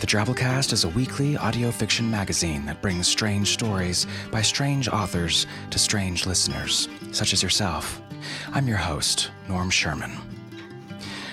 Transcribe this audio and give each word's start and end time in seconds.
The 0.00 0.06
Drabblecast 0.06 0.72
is 0.72 0.84
a 0.84 0.88
weekly 0.88 1.36
audio 1.36 1.70
fiction 1.70 2.10
magazine 2.10 2.66
that 2.66 2.82
brings 2.82 3.06
strange 3.06 3.52
stories 3.52 4.06
by 4.30 4.42
strange 4.42 4.88
authors 4.88 5.46
to 5.70 5.78
strange 5.78 6.26
listeners, 6.26 6.88
such 7.12 7.32
as 7.32 7.42
yourself. 7.42 8.00
I'm 8.52 8.66
your 8.66 8.76
host, 8.76 9.30
Norm 9.48 9.70
Sherman. 9.70 10.12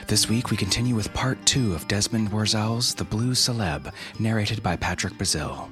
This 0.07 0.27
week 0.27 0.49
we 0.49 0.57
continue 0.57 0.95
with 0.95 1.13
part 1.13 1.43
two 1.45 1.73
of 1.73 1.87
Desmond 1.87 2.31
Warzel's 2.31 2.93
The 2.93 3.03
Blue 3.03 3.33
Celeb, 3.33 3.93
narrated 4.17 4.63
by 4.63 4.75
Patrick 4.75 5.17
Brazil. 5.17 5.69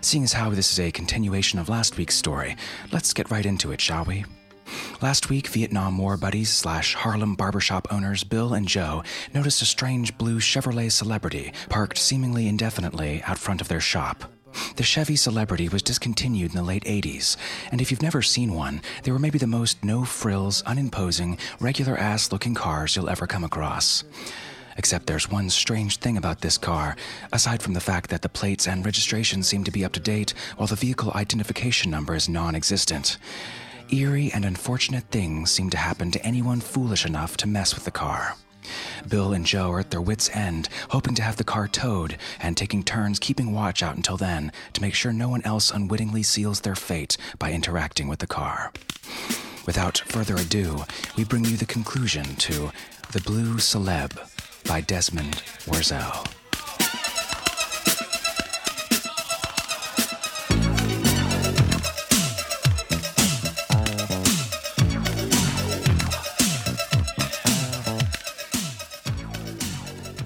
Seeing 0.00 0.24
as 0.24 0.32
how 0.32 0.50
this 0.50 0.72
is 0.72 0.80
a 0.80 0.92
continuation 0.92 1.58
of 1.58 1.68
last 1.68 1.96
week's 1.96 2.14
story, 2.14 2.56
let's 2.92 3.12
get 3.12 3.30
right 3.30 3.46
into 3.46 3.72
it, 3.72 3.80
shall 3.80 4.04
we? 4.04 4.24
Last 5.02 5.28
week, 5.28 5.48
Vietnam 5.48 5.98
War 5.98 6.16
buddies 6.16 6.48
slash 6.48 6.94
Harlem 6.94 7.34
barbershop 7.34 7.86
owners 7.92 8.24
Bill 8.24 8.54
and 8.54 8.66
Joe 8.66 9.02
noticed 9.34 9.60
a 9.60 9.66
strange 9.66 10.16
blue 10.16 10.40
Chevrolet 10.40 10.90
celebrity 10.90 11.52
parked 11.68 11.98
seemingly 11.98 12.48
indefinitely 12.48 13.22
out 13.24 13.36
front 13.36 13.60
of 13.60 13.68
their 13.68 13.80
shop. 13.80 14.32
The 14.76 14.82
Chevy 14.82 15.16
Celebrity 15.16 15.68
was 15.68 15.82
discontinued 15.82 16.52
in 16.52 16.56
the 16.56 16.62
late 16.62 16.84
80s, 16.84 17.36
and 17.70 17.82
if 17.82 17.90
you've 17.90 18.00
never 18.00 18.22
seen 18.22 18.54
one, 18.54 18.80
they 19.02 19.12
were 19.12 19.18
maybe 19.18 19.38
the 19.38 19.46
most 19.46 19.84
no 19.84 20.06
frills, 20.06 20.62
unimposing, 20.62 21.36
regular 21.60 21.98
ass 21.98 22.32
looking 22.32 22.54
cars 22.54 22.96
you'll 22.96 23.10
ever 23.10 23.26
come 23.26 23.44
across. 23.44 24.02
Except 24.78 25.06
there's 25.06 25.30
one 25.30 25.50
strange 25.50 25.98
thing 25.98 26.16
about 26.16 26.40
this 26.40 26.56
car, 26.56 26.96
aside 27.34 27.62
from 27.62 27.74
the 27.74 27.80
fact 27.80 28.08
that 28.08 28.22
the 28.22 28.30
plates 28.30 28.66
and 28.66 28.84
registration 28.86 29.42
seem 29.42 29.62
to 29.64 29.70
be 29.70 29.84
up 29.84 29.92
to 29.92 30.00
date 30.00 30.32
while 30.56 30.66
the 30.66 30.74
vehicle 30.74 31.12
identification 31.14 31.90
number 31.90 32.14
is 32.14 32.30
non 32.30 32.54
existent 32.54 33.18
eerie 33.90 34.30
and 34.32 34.44
unfortunate 34.44 35.04
things 35.10 35.50
seem 35.50 35.70
to 35.70 35.76
happen 35.76 36.10
to 36.10 36.24
anyone 36.24 36.60
foolish 36.60 37.06
enough 37.06 37.36
to 37.38 37.46
mess 37.46 37.74
with 37.74 37.84
the 37.84 37.90
car. 37.90 38.36
Bill 39.08 39.32
and 39.32 39.46
Joe 39.46 39.70
are 39.70 39.80
at 39.80 39.90
their 39.90 40.00
wits' 40.00 40.34
end, 40.34 40.68
hoping 40.90 41.14
to 41.14 41.22
have 41.22 41.36
the 41.36 41.44
car 41.44 41.68
towed 41.68 42.16
and 42.40 42.56
taking 42.56 42.82
turns 42.82 43.18
keeping 43.18 43.52
watch 43.52 43.82
out 43.82 43.96
until 43.96 44.16
then 44.16 44.50
to 44.72 44.82
make 44.82 44.94
sure 44.94 45.12
no 45.12 45.28
one 45.28 45.42
else 45.44 45.70
unwittingly 45.70 46.22
seals 46.22 46.60
their 46.60 46.74
fate 46.74 47.16
by 47.38 47.52
interacting 47.52 48.08
with 48.08 48.18
the 48.18 48.26
car. 48.26 48.72
Without 49.66 49.98
further 49.98 50.36
ado, 50.36 50.84
we 51.16 51.24
bring 51.24 51.44
you 51.44 51.56
the 51.56 51.66
conclusion 51.66 52.24
to 52.36 52.70
The 53.12 53.20
Blue 53.20 53.56
Celeb 53.56 54.12
by 54.66 54.80
Desmond 54.80 55.42
Warzel. 55.66 56.26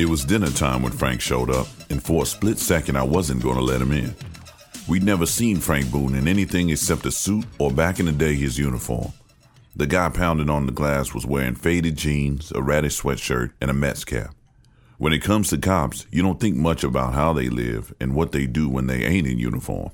It 0.01 0.09
was 0.09 0.25
dinner 0.25 0.49
time 0.49 0.81
when 0.83 0.93
Frank 0.93 1.21
showed 1.21 1.51
up, 1.51 1.67
and 1.91 2.03
for 2.03 2.23
a 2.23 2.27
split 2.27 2.59
second 2.59 2.97
I 2.97 3.03
wasn't 3.03 3.43
going 3.43 3.57
to 3.57 3.63
let 3.63 3.83
him 3.83 3.93
in. 3.93 4.15
We'd 4.89 5.03
never 5.03 5.27
seen 5.27 5.59
Frank 5.59 5.91
Boone 5.91 6.15
in 6.15 6.27
anything 6.27 6.71
except 6.71 7.05
a 7.05 7.11
suit 7.11 7.45
or 7.59 7.71
back 7.71 8.01
in 8.01 8.07
the 8.07 8.13
day 8.13 8.35
his 8.35 8.59
uniform. 8.59 9.13
The 9.77 9.87
guy 9.87 10.09
pounding 10.09 10.49
on 10.49 10.65
the 10.65 10.73
glass 10.73 11.13
was 11.13 11.27
wearing 11.27 11.55
faded 11.55 11.99
jeans, 11.99 12.51
a 12.53 12.63
ratty 12.63 12.89
sweatshirt, 12.89 13.53
and 13.61 13.71
a 13.71 13.75
Mets 13.75 14.07
cap. 14.07 14.35
When 14.97 15.13
it 15.13 15.23
comes 15.23 15.51
to 15.51 15.59
cops, 15.59 16.07
you 16.11 16.23
don't 16.23 16.41
think 16.41 16.57
much 16.57 16.83
about 16.83 17.13
how 17.13 17.35
they 17.35 17.51
live 17.51 17.93
and 18.01 18.15
what 18.15 18.33
they 18.33 18.47
do 18.47 18.71
when 18.71 18.87
they 18.87 19.05
ain't 19.05 19.27
in 19.27 19.39
uniform. 19.39 19.91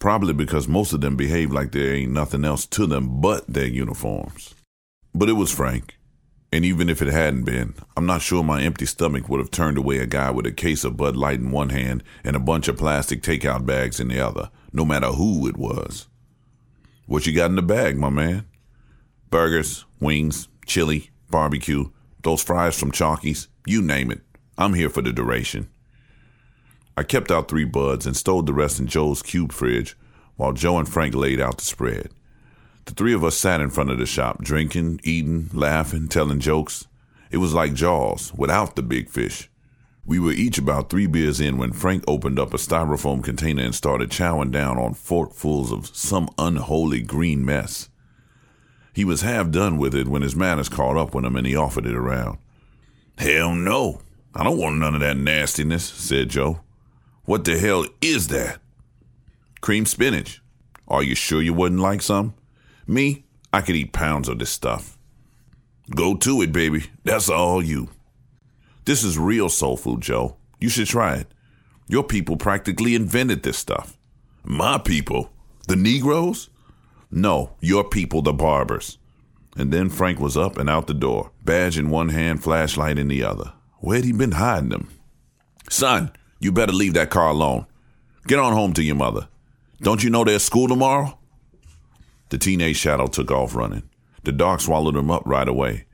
Probably 0.00 0.34
because 0.34 0.66
most 0.66 0.92
of 0.92 1.00
them 1.00 1.14
behave 1.14 1.52
like 1.52 1.70
there 1.70 1.94
ain't 1.94 2.10
nothing 2.10 2.44
else 2.44 2.66
to 2.66 2.88
them 2.88 3.20
but 3.20 3.46
their 3.46 3.68
uniforms. 3.68 4.56
But 5.14 5.28
it 5.28 5.34
was 5.34 5.52
Frank. 5.52 5.96
And 6.52 6.66
even 6.66 6.90
if 6.90 7.00
it 7.00 7.08
hadn't 7.08 7.44
been, 7.44 7.74
I'm 7.96 8.04
not 8.04 8.20
sure 8.20 8.44
my 8.44 8.60
empty 8.62 8.84
stomach 8.84 9.26
would 9.28 9.40
have 9.40 9.50
turned 9.50 9.78
away 9.78 9.98
a 9.98 10.06
guy 10.06 10.30
with 10.30 10.44
a 10.44 10.52
case 10.52 10.84
of 10.84 10.98
Bud 10.98 11.16
Light 11.16 11.40
in 11.40 11.50
one 11.50 11.70
hand 11.70 12.04
and 12.22 12.36
a 12.36 12.40
bunch 12.40 12.68
of 12.68 12.76
plastic 12.76 13.22
takeout 13.22 13.64
bags 13.64 13.98
in 13.98 14.08
the 14.08 14.20
other, 14.20 14.50
no 14.70 14.84
matter 14.84 15.08
who 15.08 15.48
it 15.48 15.56
was. 15.56 16.08
What 17.06 17.26
you 17.26 17.34
got 17.34 17.48
in 17.48 17.56
the 17.56 17.62
bag, 17.62 17.96
my 17.96 18.10
man? 18.10 18.46
Burgers, 19.30 19.86
wings, 19.98 20.48
chili, 20.66 21.08
barbecue, 21.30 21.90
those 22.22 22.42
fries 22.42 22.78
from 22.78 22.92
Chalky's, 22.92 23.48
you 23.66 23.80
name 23.80 24.10
it. 24.10 24.20
I'm 24.58 24.74
here 24.74 24.90
for 24.90 25.00
the 25.00 25.12
duration. 25.12 25.70
I 26.98 27.02
kept 27.02 27.30
out 27.30 27.48
three 27.48 27.64
buds 27.64 28.06
and 28.06 28.14
stowed 28.14 28.44
the 28.44 28.52
rest 28.52 28.78
in 28.78 28.86
Joe's 28.86 29.22
cube 29.22 29.52
fridge 29.52 29.96
while 30.36 30.52
Joe 30.52 30.78
and 30.78 30.88
Frank 30.88 31.14
laid 31.14 31.40
out 31.40 31.56
the 31.56 31.64
spread. 31.64 32.10
The 32.84 32.94
three 32.94 33.14
of 33.14 33.24
us 33.24 33.36
sat 33.36 33.60
in 33.60 33.70
front 33.70 33.90
of 33.90 33.98
the 33.98 34.06
shop, 34.06 34.42
drinking, 34.42 35.00
eating, 35.04 35.50
laughing, 35.52 36.08
telling 36.08 36.40
jokes. 36.40 36.86
It 37.30 37.36
was 37.38 37.54
like 37.54 37.74
Jaws, 37.74 38.34
without 38.34 38.76
the 38.76 38.82
big 38.82 39.08
fish. 39.08 39.48
We 40.04 40.18
were 40.18 40.32
each 40.32 40.58
about 40.58 40.90
three 40.90 41.06
beers 41.06 41.40
in 41.40 41.58
when 41.58 41.72
Frank 41.72 42.02
opened 42.08 42.38
up 42.38 42.52
a 42.52 42.56
styrofoam 42.56 43.22
container 43.22 43.62
and 43.62 43.74
started 43.74 44.10
chowing 44.10 44.50
down 44.50 44.78
on 44.78 44.94
forkfuls 44.94 45.72
of 45.72 45.94
some 45.94 46.28
unholy 46.38 47.02
green 47.02 47.44
mess. 47.44 47.88
He 48.92 49.04
was 49.04 49.22
half 49.22 49.50
done 49.50 49.78
with 49.78 49.94
it 49.94 50.08
when 50.08 50.22
his 50.22 50.36
manners 50.36 50.68
caught 50.68 50.96
up 50.96 51.14
with 51.14 51.24
him 51.24 51.36
and 51.36 51.46
he 51.46 51.54
offered 51.54 51.86
it 51.86 51.94
around. 51.94 52.38
Hell 53.16 53.54
no. 53.54 54.00
I 54.34 54.44
don't 54.44 54.58
want 54.58 54.76
none 54.78 54.94
of 54.94 55.00
that 55.00 55.16
nastiness, 55.16 55.84
said 55.84 56.30
Joe. 56.30 56.60
What 57.24 57.44
the 57.44 57.58
hell 57.58 57.86
is 58.00 58.28
that? 58.28 58.58
Cream 59.60 59.86
spinach. 59.86 60.42
Are 60.88 61.02
you 61.02 61.14
sure 61.14 61.40
you 61.40 61.54
wouldn't 61.54 61.80
like 61.80 62.02
some? 62.02 62.34
Me, 62.86 63.24
I 63.52 63.60
could 63.60 63.76
eat 63.76 63.92
pounds 63.92 64.28
of 64.28 64.38
this 64.38 64.50
stuff. 64.50 64.98
Go 65.94 66.16
to 66.16 66.42
it, 66.42 66.52
baby. 66.52 66.84
That's 67.04 67.28
all 67.28 67.62
you. 67.62 67.90
This 68.84 69.04
is 69.04 69.18
real 69.18 69.48
soul 69.48 69.76
food, 69.76 70.00
Joe. 70.00 70.36
You 70.60 70.68
should 70.68 70.86
try 70.86 71.16
it. 71.16 71.28
Your 71.88 72.02
people 72.02 72.36
practically 72.36 72.94
invented 72.94 73.42
this 73.42 73.58
stuff. 73.58 73.98
My 74.44 74.78
people? 74.78 75.30
The 75.68 75.76
Negroes? 75.76 76.48
No, 77.10 77.56
your 77.60 77.84
people, 77.84 78.22
the 78.22 78.32
barbers. 78.32 78.98
And 79.56 79.72
then 79.72 79.90
Frank 79.90 80.18
was 80.18 80.36
up 80.36 80.56
and 80.56 80.70
out 80.70 80.86
the 80.86 80.94
door, 80.94 81.30
badge 81.44 81.78
in 81.78 81.90
one 81.90 82.08
hand, 82.08 82.42
flashlight 82.42 82.98
in 82.98 83.08
the 83.08 83.22
other. 83.22 83.52
Where'd 83.80 84.04
he 84.04 84.12
been 84.12 84.32
hiding 84.32 84.70
them? 84.70 84.88
Son, 85.68 86.12
you 86.40 86.52
better 86.52 86.72
leave 86.72 86.94
that 86.94 87.10
car 87.10 87.28
alone. 87.28 87.66
Get 88.26 88.38
on 88.38 88.52
home 88.52 88.72
to 88.74 88.82
your 88.82 88.96
mother. 88.96 89.28
Don't 89.80 90.02
you 90.02 90.10
know 90.10 90.24
there's 90.24 90.42
school 90.42 90.68
tomorrow? 90.68 91.18
The 92.32 92.38
teenage 92.38 92.78
shadow 92.78 93.08
took 93.08 93.30
off 93.30 93.54
running. 93.54 93.82
The 94.22 94.32
dark 94.32 94.62
swallowed 94.62 94.96
him 94.96 95.10
up 95.10 95.24
right 95.26 95.46
away. 95.46 95.84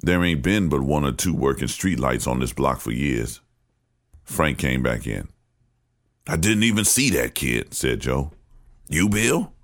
There 0.00 0.22
ain't 0.22 0.42
been 0.42 0.68
but 0.68 0.82
one 0.82 1.06
or 1.06 1.12
two 1.12 1.32
working 1.32 1.68
streetlights 1.68 2.28
on 2.28 2.38
this 2.38 2.52
block 2.52 2.80
for 2.80 2.90
years. 2.90 3.40
Frank 4.22 4.58
came 4.58 4.82
back 4.82 5.06
in. 5.06 5.28
I 6.28 6.36
didn't 6.36 6.64
even 6.64 6.84
see 6.84 7.08
that 7.12 7.34
kid, 7.34 7.72
said 7.72 8.00
Joe. 8.00 8.32
You, 8.90 9.08
Bill? 9.08 9.54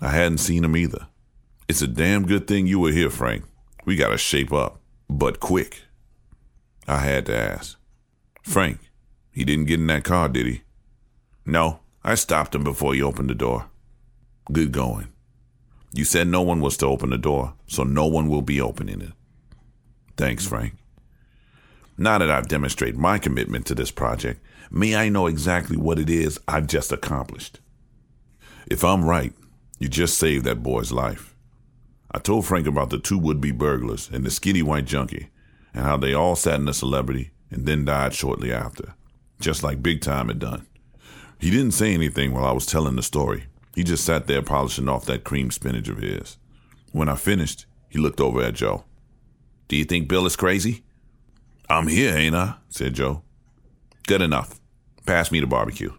I 0.00 0.10
hadn't 0.10 0.38
seen 0.38 0.62
him 0.62 0.76
either. 0.76 1.08
It's 1.66 1.82
a 1.82 1.88
damn 1.88 2.26
good 2.26 2.46
thing 2.46 2.68
you 2.68 2.78
were 2.78 2.92
here, 2.92 3.10
Frank. 3.10 3.42
We 3.84 3.96
gotta 3.96 4.18
shape 4.18 4.52
up, 4.52 4.80
but 5.10 5.40
quick. 5.40 5.82
I 6.86 6.98
had 6.98 7.26
to 7.26 7.36
ask. 7.36 7.76
Frank, 8.40 8.78
he 9.32 9.44
didn't 9.44 9.64
get 9.64 9.80
in 9.80 9.88
that 9.88 10.04
car, 10.04 10.28
did 10.28 10.46
he? 10.46 10.62
No, 11.44 11.80
I 12.04 12.14
stopped 12.14 12.54
him 12.54 12.62
before 12.62 12.94
he 12.94 13.02
opened 13.02 13.30
the 13.30 13.34
door. 13.34 13.68
Good 14.52 14.70
going. 14.70 15.08
You 15.92 16.04
said 16.04 16.28
no 16.28 16.42
one 16.42 16.60
was 16.60 16.76
to 16.78 16.86
open 16.86 17.10
the 17.10 17.18
door, 17.18 17.54
so 17.66 17.82
no 17.82 18.06
one 18.06 18.28
will 18.28 18.42
be 18.42 18.60
opening 18.60 19.00
it. 19.00 19.12
Thanks, 20.16 20.46
Frank. 20.46 20.74
Now 21.98 22.18
that 22.18 22.30
I've 22.30 22.48
demonstrated 22.48 22.98
my 22.98 23.18
commitment 23.18 23.66
to 23.66 23.74
this 23.74 23.90
project, 23.90 24.44
may 24.70 24.96
I 24.96 25.08
know 25.08 25.26
exactly 25.26 25.76
what 25.76 25.98
it 25.98 26.10
is 26.10 26.38
I've 26.46 26.66
just 26.66 26.92
accomplished. 26.92 27.60
If 28.66 28.84
I'm 28.84 29.04
right, 29.04 29.32
you 29.78 29.88
just 29.88 30.18
saved 30.18 30.44
that 30.44 30.62
boy's 30.62 30.92
life. 30.92 31.34
I 32.10 32.18
told 32.18 32.46
Frank 32.46 32.66
about 32.66 32.90
the 32.90 32.98
two 32.98 33.18
would 33.18 33.40
be 33.40 33.50
burglars 33.50 34.10
and 34.12 34.24
the 34.24 34.30
skinny 34.30 34.62
white 34.62 34.84
junkie, 34.84 35.28
and 35.72 35.84
how 35.84 35.96
they 35.96 36.14
all 36.14 36.36
sat 36.36 36.60
in 36.60 36.68
a 36.68 36.74
celebrity 36.74 37.30
and 37.50 37.66
then 37.66 37.84
died 37.84 38.14
shortly 38.14 38.52
after, 38.52 38.94
just 39.40 39.62
like 39.62 39.82
Big 39.82 40.00
Time 40.00 40.28
had 40.28 40.38
done. 40.38 40.66
He 41.38 41.50
didn't 41.50 41.72
say 41.72 41.92
anything 41.92 42.32
while 42.32 42.46
I 42.46 42.52
was 42.52 42.66
telling 42.66 42.96
the 42.96 43.02
story. 43.02 43.44
He 43.76 43.84
just 43.84 44.06
sat 44.06 44.26
there 44.26 44.40
polishing 44.40 44.88
off 44.88 45.04
that 45.04 45.22
cream 45.22 45.50
spinach 45.50 45.90
of 45.90 45.98
his. 45.98 46.38
When 46.92 47.10
I 47.10 47.14
finished, 47.14 47.66
he 47.90 47.98
looked 47.98 48.22
over 48.22 48.42
at 48.42 48.54
Joe. 48.54 48.84
Do 49.68 49.76
you 49.76 49.84
think 49.84 50.08
Bill 50.08 50.24
is 50.24 50.34
crazy? 50.34 50.82
I'm 51.68 51.86
here, 51.86 52.16
ain't 52.16 52.34
I? 52.34 52.54
said 52.70 52.94
Joe. 52.94 53.22
Good 54.06 54.22
enough. 54.22 54.58
Pass 55.04 55.30
me 55.30 55.40
the 55.40 55.46
barbecue. 55.46 55.92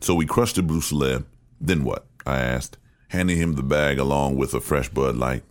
So 0.00 0.14
we 0.14 0.24
crushed 0.24 0.54
the 0.54 0.62
celeb. 0.62 1.24
Then 1.60 1.82
what? 1.82 2.06
I 2.24 2.38
asked, 2.38 2.78
handing 3.08 3.38
him 3.38 3.54
the 3.54 3.62
bag 3.64 3.98
along 3.98 4.36
with 4.36 4.54
a 4.54 4.60
fresh 4.60 4.88
Bud 4.88 5.16
Light. 5.16 5.42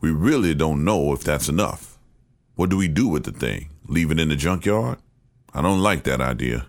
We 0.00 0.10
really 0.10 0.54
don't 0.54 0.84
know 0.84 1.12
if 1.12 1.22
that's 1.22 1.48
enough. 1.48 1.98
What 2.56 2.70
do 2.70 2.76
we 2.76 2.88
do 2.88 3.06
with 3.06 3.22
the 3.22 3.32
thing? 3.32 3.70
Leave 3.86 4.10
it 4.10 4.18
in 4.18 4.28
the 4.28 4.36
junkyard? 4.36 4.98
I 5.54 5.62
don't 5.62 5.82
like 5.82 6.02
that 6.04 6.20
idea. 6.20 6.66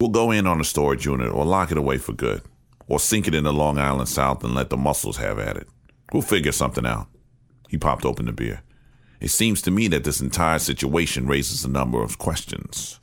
We'll 0.00 0.10
go 0.10 0.32
in 0.32 0.48
on 0.48 0.60
a 0.60 0.64
storage 0.64 1.06
unit 1.06 1.30
or 1.32 1.44
lock 1.44 1.70
it 1.70 1.78
away 1.78 1.98
for 1.98 2.12
good, 2.12 2.42
or 2.88 2.98
sink 2.98 3.28
it 3.28 3.34
in 3.34 3.44
the 3.44 3.52
Long 3.52 3.78
Island 3.78 4.08
Sound 4.08 4.42
and 4.42 4.54
let 4.54 4.70
the 4.70 4.76
mussels 4.76 5.18
have 5.18 5.38
at 5.38 5.56
it. 5.56 5.68
We'll 6.12 6.22
figure 6.22 6.52
something 6.52 6.86
out. 6.86 7.06
He 7.68 7.78
popped 7.78 8.04
open 8.04 8.26
the 8.26 8.32
beer. 8.32 8.62
It 9.20 9.28
seems 9.28 9.62
to 9.62 9.70
me 9.70 9.88
that 9.88 10.04
this 10.04 10.20
entire 10.20 10.58
situation 10.58 11.26
raises 11.26 11.64
a 11.64 11.68
number 11.68 12.02
of 12.02 12.18
questions. 12.18 12.98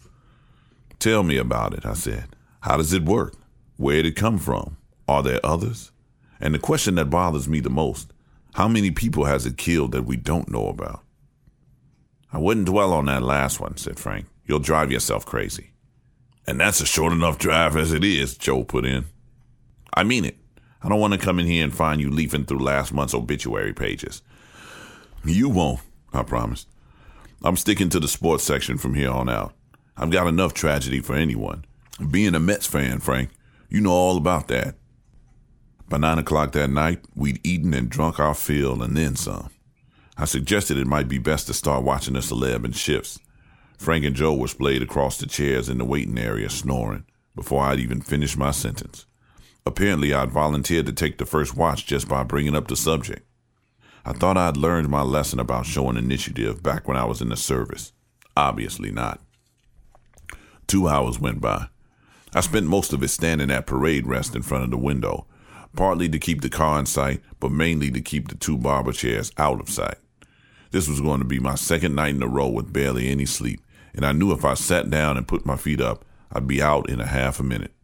Tell 1.00 1.24
me 1.24 1.38
about 1.38 1.74
it, 1.74 1.86
I 1.86 1.94
said. 1.94 2.36
How 2.62 2.78
does 2.78 2.94
it 2.94 3.04
work? 3.04 3.36
Where 3.78 3.98
did 3.98 4.08
it 4.08 4.16
come 4.16 4.40
from? 4.40 4.78
Are 5.08 5.22
there 5.22 5.46
others? 5.46 5.92
And 6.40 6.54
the 6.54 6.60
question 6.60 6.96
that 6.96 7.10
bothers 7.10 7.48
me 7.48 7.60
the 7.60 7.70
most 7.70 8.12
how 8.56 8.70
many 8.70 8.90
people 8.90 9.26
has 9.26 9.46
it 9.46 9.58
killed 9.58 9.92
that 9.92 10.06
we 10.06 10.16
don't 10.16 10.50
know 10.50 10.70
about? 10.70 11.02
I 12.32 12.38
wouldn't 12.38 12.68
dwell 12.68 12.94
on 12.94 13.06
that 13.08 13.22
last 13.22 13.60
one, 13.60 13.76
said 13.76 14.00
Frank. 14.00 14.28
You'll 14.46 14.60
drive 14.60 14.94
yourself 14.94 15.26
crazy. 15.26 15.72
And 16.48 16.58
that's 16.58 16.80
a 16.80 16.86
short 16.86 17.12
enough 17.12 17.38
drive 17.38 17.76
as 17.76 17.92
it 17.92 18.06
is, 18.06 18.38
Joe 18.38 18.64
put 18.64 18.86
in. 18.86 19.08
I 19.96 20.04
mean 20.04 20.26
it. 20.26 20.38
I 20.84 20.90
don't 20.90 21.00
want 21.00 21.14
to 21.14 21.20
come 21.20 21.40
in 21.40 21.48
here 21.48 21.64
and 21.64 21.74
find 21.74 22.00
you 22.00 22.12
leafing 22.12 22.46
through 22.46 22.60
last 22.60 22.94
month's 22.94 23.14
obituary 23.14 23.74
pages. 23.74 24.22
You 25.24 25.50
won't, 25.50 25.80
I 26.14 26.24
promise. 26.24 26.68
I'm 27.44 27.58
sticking 27.58 27.90
to 27.90 28.00
the 28.00 28.08
sports 28.08 28.44
section 28.44 28.78
from 28.78 28.94
here 28.94 29.10
on 29.10 29.30
out. 29.30 29.54
I've 29.98 30.12
got 30.12 30.28
enough 30.28 30.54
tragedy 30.54 31.00
for 31.00 31.16
anyone. 31.16 31.66
Being 32.12 32.36
a 32.36 32.40
Mets 32.40 32.68
fan, 32.68 33.00
Frank, 33.00 33.30
you 33.70 33.82
know 33.82 33.92
all 33.92 34.18
about 34.18 34.48
that. 34.50 34.76
By 35.88 35.98
nine 35.98 36.20
o'clock 36.20 36.52
that 36.52 36.70
night, 36.70 37.06
we'd 37.16 37.40
eaten 37.46 37.74
and 37.74 37.90
drunk 37.90 38.20
our 38.20 38.34
fill 38.34 38.84
and 38.84 38.98
then 38.98 39.16
some. 39.16 39.50
I 40.18 40.26
suggested 40.26 40.78
it 40.78 40.88
might 40.88 41.08
be 41.08 41.18
best 41.18 41.48
to 41.48 41.54
start 41.54 41.84
watching 41.84 42.14
the 42.14 42.20
celeb 42.20 42.66
in 42.66 42.72
shifts. 42.74 43.20
Frank 43.78 44.06
and 44.06 44.16
Joe 44.16 44.34
were 44.34 44.48
splayed 44.48 44.82
across 44.82 45.18
the 45.18 45.26
chairs 45.26 45.70
in 45.70 45.78
the 45.78 45.86
waiting 45.86 46.18
area, 46.18 46.50
snoring, 46.50 47.06
before 47.36 47.64
I'd 47.64 47.80
even 47.80 48.02
finished 48.02 48.38
my 48.38 48.52
sentence. 48.52 49.06
Apparently, 49.66 50.14
I'd 50.14 50.32
volunteered 50.32 50.86
to 50.86 50.94
take 50.94 51.18
the 51.18 51.26
first 51.26 51.58
watch 51.58 51.86
just 51.86 52.08
by 52.08 52.24
bringing 52.24 52.56
up 52.56 52.68
the 52.68 52.76
subject. 52.76 53.28
I 54.06 54.14
thought 54.14 54.38
I'd 54.38 54.58
learned 54.58 54.90
my 54.90 55.02
lesson 55.02 55.40
about 55.40 55.66
showing 55.66 55.98
initiative 55.98 56.62
back 56.62 56.88
when 56.88 56.96
I 56.96 57.06
was 57.06 57.22
in 57.22 57.30
the 57.30 57.36
service. 57.36 57.92
Obviously 58.38 58.92
not. 58.92 59.20
Two 60.68 60.88
hours 60.88 61.20
went 61.20 61.42
by. 61.42 61.68
I 62.34 62.42
spent 62.42 62.68
most 62.68 62.94
of 62.94 63.02
it 63.02 63.08
standing 63.08 63.50
at 63.50 63.66
parade 63.66 64.06
rest 64.06 64.36
in 64.36 64.42
front 64.44 64.64
of 64.64 64.72
the 64.72 64.78
window, 64.78 65.26
partly 65.76 66.10
to 66.10 66.20
keep 66.20 66.42
the 66.42 66.50
car 66.50 66.80
in 66.80 66.86
sight, 66.86 67.22
but 67.40 67.52
mainly 67.52 67.90
to 67.92 68.02
keep 68.02 68.28
the 68.28 68.36
two 68.36 68.58
barber 68.58 68.92
chairs 68.92 69.32
out 69.38 69.60
of 69.60 69.70
sight. 69.70 69.98
This 70.72 70.88
was 70.88 71.02
going 71.02 71.20
to 71.20 71.26
be 71.26 71.40
my 71.40 71.56
second 71.56 71.96
night 71.96 72.14
in 72.14 72.22
a 72.22 72.28
row 72.28 72.50
with 72.50 72.74
barely 72.74 73.10
any 73.10 73.26
sleep, 73.26 73.62
and 73.94 74.06
I 74.06 74.12
knew 74.12 74.32
if 74.32 74.44
I 74.44 74.54
sat 74.54 74.90
down 74.90 75.18
and 75.18 75.28
put 75.28 75.46
my 75.46 75.56
feet 75.56 75.82
up, 75.82 76.04
I'd 76.32 76.48
be 76.48 76.62
out 76.62 76.90
in 76.90 77.00
a 77.00 77.08
half 77.08 77.40
a 77.40 77.44
minute. 77.44 77.75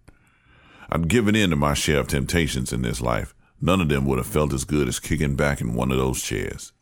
I'd 0.91 1.07
given 1.07 1.35
in 1.35 1.51
to 1.51 1.55
my 1.55 1.73
share 1.73 1.99
of 1.99 2.07
temptations 2.07 2.73
in 2.73 2.81
this 2.81 3.01
life. 3.01 3.33
None 3.61 3.79
of 3.79 3.89
them 3.89 4.05
would 4.05 4.17
have 4.17 4.27
felt 4.27 4.53
as 4.53 4.65
good 4.65 4.88
as 4.88 4.99
kicking 4.99 5.35
back 5.35 5.61
in 5.61 5.73
one 5.73 5.91
of 5.91 5.97
those 5.97 6.21
chairs. 6.21 6.73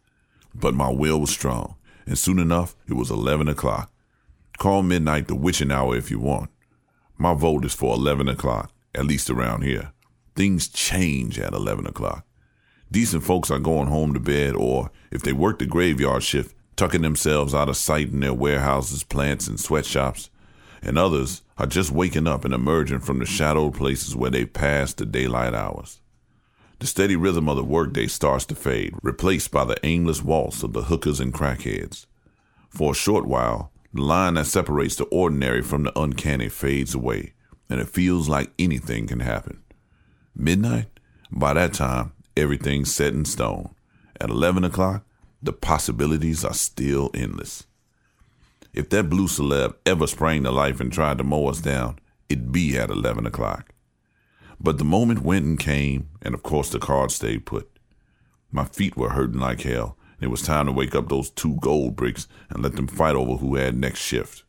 But 0.55 0.73
my 0.73 0.89
will 0.89 1.19
was 1.19 1.29
strong, 1.29 1.75
and 2.05 2.17
soon 2.17 2.39
enough 2.39 2.75
it 2.87 2.93
was 2.93 3.11
eleven 3.11 3.47
o'clock. 3.47 3.91
Call 4.57 4.83
midnight 4.83 5.27
the 5.27 5.35
witching 5.35 5.71
hour 5.71 5.95
if 5.95 6.09
you 6.09 6.19
want. 6.19 6.49
My 7.17 7.33
vote 7.33 7.65
is 7.65 7.73
for 7.73 7.93
11 7.93 8.27
o'clock, 8.27 8.71
at 8.95 9.05
least 9.05 9.29
around 9.29 9.61
here. 9.61 9.91
Things 10.35 10.67
change 10.67 11.37
at 11.37 11.53
11 11.53 11.85
o'clock. 11.85 12.25
Decent 12.91 13.23
folks 13.23 13.51
are 13.51 13.59
going 13.59 13.87
home 13.87 14.13
to 14.13 14.19
bed, 14.19 14.55
or 14.55 14.89
if 15.11 15.21
they 15.21 15.33
work 15.33 15.59
the 15.59 15.65
graveyard 15.65 16.23
shift, 16.23 16.55
tucking 16.75 17.03
themselves 17.03 17.53
out 17.53 17.69
of 17.69 17.77
sight 17.77 18.09
in 18.09 18.21
their 18.21 18.33
warehouses, 18.33 19.03
plants, 19.03 19.47
and 19.47 19.59
sweatshops. 19.59 20.29
And 20.81 20.97
others 20.97 21.41
are 21.59 21.67
just 21.67 21.91
waking 21.91 22.25
up 22.25 22.45
and 22.45 22.53
emerging 22.53 23.01
from 23.01 23.19
the 23.19 23.25
shadowed 23.25 23.75
places 23.75 24.15
where 24.15 24.31
they 24.31 24.45
passed 24.45 24.97
the 24.97 25.05
daylight 25.05 25.53
hours. 25.53 25.99
The 26.79 26.87
steady 26.87 27.17
rhythm 27.17 27.49
of 27.49 27.57
the 27.57 27.63
workday 27.63 28.07
starts 28.07 28.45
to 28.45 28.55
fade, 28.55 28.95
replaced 29.03 29.51
by 29.51 29.65
the 29.65 29.77
aimless 29.85 30.23
waltz 30.23 30.63
of 30.63 30.71
the 30.71 30.83
hookers 30.83 31.19
and 31.19 31.33
crackheads. 31.33 32.05
For 32.69 32.93
a 32.93 32.95
short 32.95 33.25
while, 33.25 33.73
the 33.93 34.01
line 34.01 34.35
that 34.35 34.45
separates 34.45 34.95
the 34.95 35.03
ordinary 35.05 35.61
from 35.61 35.83
the 35.83 35.99
uncanny 35.99 36.47
fades 36.47 36.95
away, 36.95 37.33
and 37.69 37.81
it 37.81 37.89
feels 37.89 38.29
like 38.29 38.53
anything 38.57 39.07
can 39.07 39.19
happen. 39.19 39.61
Midnight? 40.33 40.87
By 41.29 41.53
that 41.55 41.73
time, 41.73 42.13
everything's 42.37 42.93
set 42.93 43.13
in 43.13 43.25
stone. 43.25 43.75
At 44.21 44.29
11 44.29 44.63
o'clock, 44.63 45.03
the 45.43 45.51
possibilities 45.51 46.45
are 46.45 46.53
still 46.53 47.11
endless. 47.13 47.65
If 48.73 48.89
that 48.89 49.09
blue 49.09 49.27
celeb 49.27 49.75
ever 49.85 50.07
sprang 50.07 50.43
to 50.43 50.51
life 50.51 50.79
and 50.79 50.91
tried 50.91 51.17
to 51.17 51.23
mow 51.23 51.47
us 51.47 51.59
down, 51.59 51.99
it'd 52.29 52.51
be 52.51 52.77
at 52.77 52.89
11 52.89 53.25
o'clock. 53.25 53.73
But 54.59 54.77
the 54.77 54.83
moment 54.83 55.23
went 55.23 55.45
and 55.45 55.59
came, 55.59 56.09
and 56.21 56.33
of 56.33 56.43
course 56.43 56.69
the 56.69 56.79
card 56.79 57.11
stayed 57.11 57.45
put. 57.45 57.69
My 58.51 58.65
feet 58.65 58.97
were 58.97 59.09
hurting 59.09 59.39
like 59.39 59.61
hell, 59.61 59.97
and 60.17 60.23
it 60.23 60.31
was 60.31 60.41
time 60.41 60.65
to 60.65 60.71
wake 60.71 60.95
up 60.95 61.09
those 61.09 61.29
two 61.29 61.55
gold 61.61 61.95
bricks 61.95 62.27
and 62.49 62.61
let 62.61 62.75
them 62.75 62.87
fight 62.87 63.15
over 63.15 63.37
who 63.37 63.55
had 63.55 63.77
next 63.77 63.99
shift. 63.99 64.43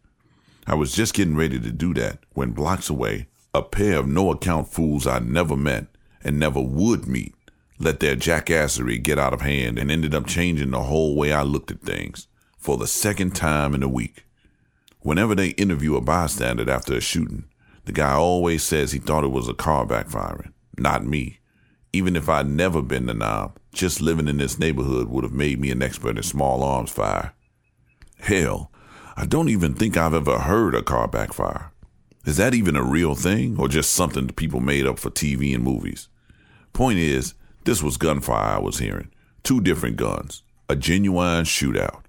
I 0.66 0.74
was 0.74 0.92
just 0.92 1.14
getting 1.14 1.36
ready 1.36 1.58
to 1.58 1.70
do 1.70 1.94
that 1.94 2.18
when 2.34 2.50
blocks 2.50 2.90
away, 2.90 3.28
a 3.54 3.62
pair 3.62 3.98
of 3.98 4.06
no 4.06 4.30
account 4.30 4.68
fools 4.72 5.06
I 5.06 5.18
never 5.18 5.56
met 5.56 5.86
and 6.22 6.38
never 6.38 6.60
would 6.60 7.06
meet 7.06 7.34
let 7.80 7.98
their 8.00 8.14
jackassery 8.14 9.02
get 9.02 9.18
out 9.18 9.32
of 9.32 9.40
hand 9.40 9.78
and 9.78 9.90
ended 9.90 10.14
up 10.14 10.26
changing 10.26 10.70
the 10.70 10.82
whole 10.82 11.16
way 11.16 11.32
I 11.32 11.42
looked 11.42 11.70
at 11.70 11.80
things 11.80 12.28
for 12.60 12.76
the 12.76 12.86
second 12.86 13.34
time 13.34 13.74
in 13.74 13.82
a 13.82 13.88
week. 13.88 14.24
Whenever 15.00 15.34
they 15.34 15.48
interview 15.50 15.96
a 15.96 16.00
bystander 16.00 16.70
after 16.70 16.94
a 16.94 17.00
shooting, 17.00 17.46
the 17.86 17.92
guy 17.92 18.12
always 18.12 18.62
says 18.62 18.92
he 18.92 18.98
thought 18.98 19.24
it 19.24 19.32
was 19.32 19.48
a 19.48 19.54
car 19.54 19.86
backfiring, 19.86 20.52
not 20.78 21.04
me. 21.04 21.40
Even 21.92 22.14
if 22.14 22.28
I'd 22.28 22.46
never 22.46 22.82
been 22.82 23.06
the 23.06 23.14
knob, 23.14 23.58
just 23.72 24.00
living 24.00 24.28
in 24.28 24.36
this 24.36 24.58
neighborhood 24.58 25.08
would 25.08 25.24
have 25.24 25.32
made 25.32 25.58
me 25.58 25.70
an 25.70 25.82
expert 25.82 26.16
in 26.16 26.22
small 26.22 26.62
arms 26.62 26.92
fire. 26.92 27.32
Hell, 28.18 28.70
I 29.16 29.26
don't 29.26 29.48
even 29.48 29.74
think 29.74 29.96
I've 29.96 30.14
ever 30.14 30.38
heard 30.38 30.74
a 30.74 30.82
car 30.82 31.08
backfire. 31.08 31.72
Is 32.26 32.36
that 32.36 32.54
even 32.54 32.76
a 32.76 32.82
real 32.82 33.14
thing 33.14 33.58
or 33.58 33.66
just 33.66 33.92
something 33.92 34.28
people 34.28 34.60
made 34.60 34.86
up 34.86 34.98
for 34.98 35.10
TV 35.10 35.54
and 35.54 35.64
movies? 35.64 36.08
Point 36.74 36.98
is, 36.98 37.34
this 37.64 37.82
was 37.82 37.96
gunfire 37.96 38.56
I 38.56 38.58
was 38.58 38.78
hearing. 38.78 39.10
Two 39.42 39.60
different 39.60 39.96
guns. 39.96 40.42
A 40.68 40.76
genuine 40.76 41.44
shootout. 41.44 42.02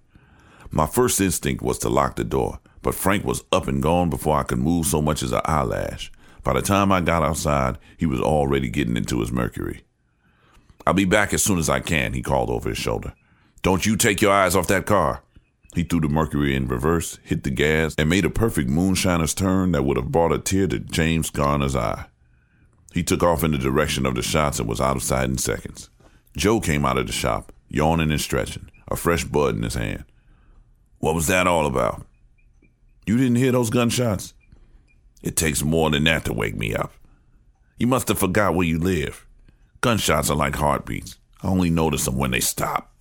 My 0.71 0.87
first 0.87 1.19
instinct 1.19 1.61
was 1.61 1.77
to 1.79 1.89
lock 1.89 2.15
the 2.15 2.23
door, 2.23 2.59
but 2.81 2.95
Frank 2.95 3.25
was 3.25 3.43
up 3.51 3.67
and 3.67 3.83
gone 3.83 4.09
before 4.09 4.37
I 4.37 4.43
could 4.43 4.59
move 4.59 4.85
so 4.85 5.01
much 5.01 5.21
as 5.21 5.33
an 5.33 5.41
eyelash. 5.45 6.11
By 6.43 6.53
the 6.53 6.61
time 6.61 6.91
I 6.91 7.01
got 7.01 7.23
outside, 7.23 7.77
he 7.97 8.05
was 8.05 8.21
already 8.21 8.69
getting 8.69 8.97
into 8.97 9.19
his 9.19 9.31
mercury. 9.31 9.83
I'll 10.87 10.93
be 10.93 11.05
back 11.05 11.33
as 11.33 11.43
soon 11.43 11.59
as 11.59 11.69
I 11.69 11.79
can, 11.79 12.13
he 12.13 12.21
called 12.21 12.49
over 12.49 12.69
his 12.69 12.77
shoulder. 12.77 13.13
Don't 13.61 13.85
you 13.85 13.95
take 13.95 14.21
your 14.21 14.31
eyes 14.31 14.55
off 14.55 14.67
that 14.67 14.87
car. 14.87 15.21
He 15.75 15.83
threw 15.83 16.01
the 16.01 16.09
Mercury 16.09 16.55
in 16.55 16.67
reverse, 16.67 17.19
hit 17.23 17.43
the 17.43 17.51
gas, 17.51 17.95
and 17.97 18.09
made 18.09 18.25
a 18.25 18.29
perfect 18.29 18.69
moonshiner's 18.69 19.33
turn 19.33 19.71
that 19.71 19.83
would 19.83 19.97
have 19.97 20.11
brought 20.11 20.33
a 20.33 20.39
tear 20.39 20.67
to 20.67 20.79
James 20.79 21.29
Garner's 21.29 21.75
eye. 21.75 22.07
He 22.93 23.03
took 23.03 23.23
off 23.23 23.43
in 23.43 23.51
the 23.51 23.57
direction 23.57 24.05
of 24.05 24.15
the 24.15 24.21
shots 24.21 24.59
and 24.59 24.67
was 24.67 24.81
out 24.81 24.97
of 24.97 25.03
sight 25.03 25.29
in 25.29 25.37
seconds. 25.37 25.89
Joe 26.35 26.59
came 26.59 26.85
out 26.85 26.97
of 26.97 27.07
the 27.07 27.13
shop, 27.13 27.53
yawning 27.69 28.11
and 28.11 28.19
stretching, 28.19 28.69
a 28.89 28.97
fresh 28.97 29.23
bud 29.23 29.55
in 29.55 29.63
his 29.63 29.75
hand. 29.75 30.03
What 31.01 31.15
was 31.15 31.25
that 31.27 31.47
all 31.47 31.65
about? 31.65 32.05
You 33.07 33.17
didn't 33.17 33.37
hear 33.37 33.51
those 33.51 33.71
gunshots? 33.71 34.35
It 35.23 35.35
takes 35.35 35.63
more 35.63 35.89
than 35.89 36.03
that 36.03 36.25
to 36.25 36.33
wake 36.33 36.55
me 36.55 36.75
up. 36.75 36.93
You 37.79 37.87
must 37.87 38.07
have 38.09 38.19
forgot 38.19 38.53
where 38.53 38.67
you 38.67 38.77
live. 38.77 39.25
Gunshots 39.81 40.29
are 40.29 40.35
like 40.35 40.55
heartbeats. 40.55 41.17
I 41.41 41.47
only 41.47 41.71
notice 41.71 42.05
them 42.05 42.17
when 42.17 42.29
they 42.29 42.39
stop. 42.39 42.93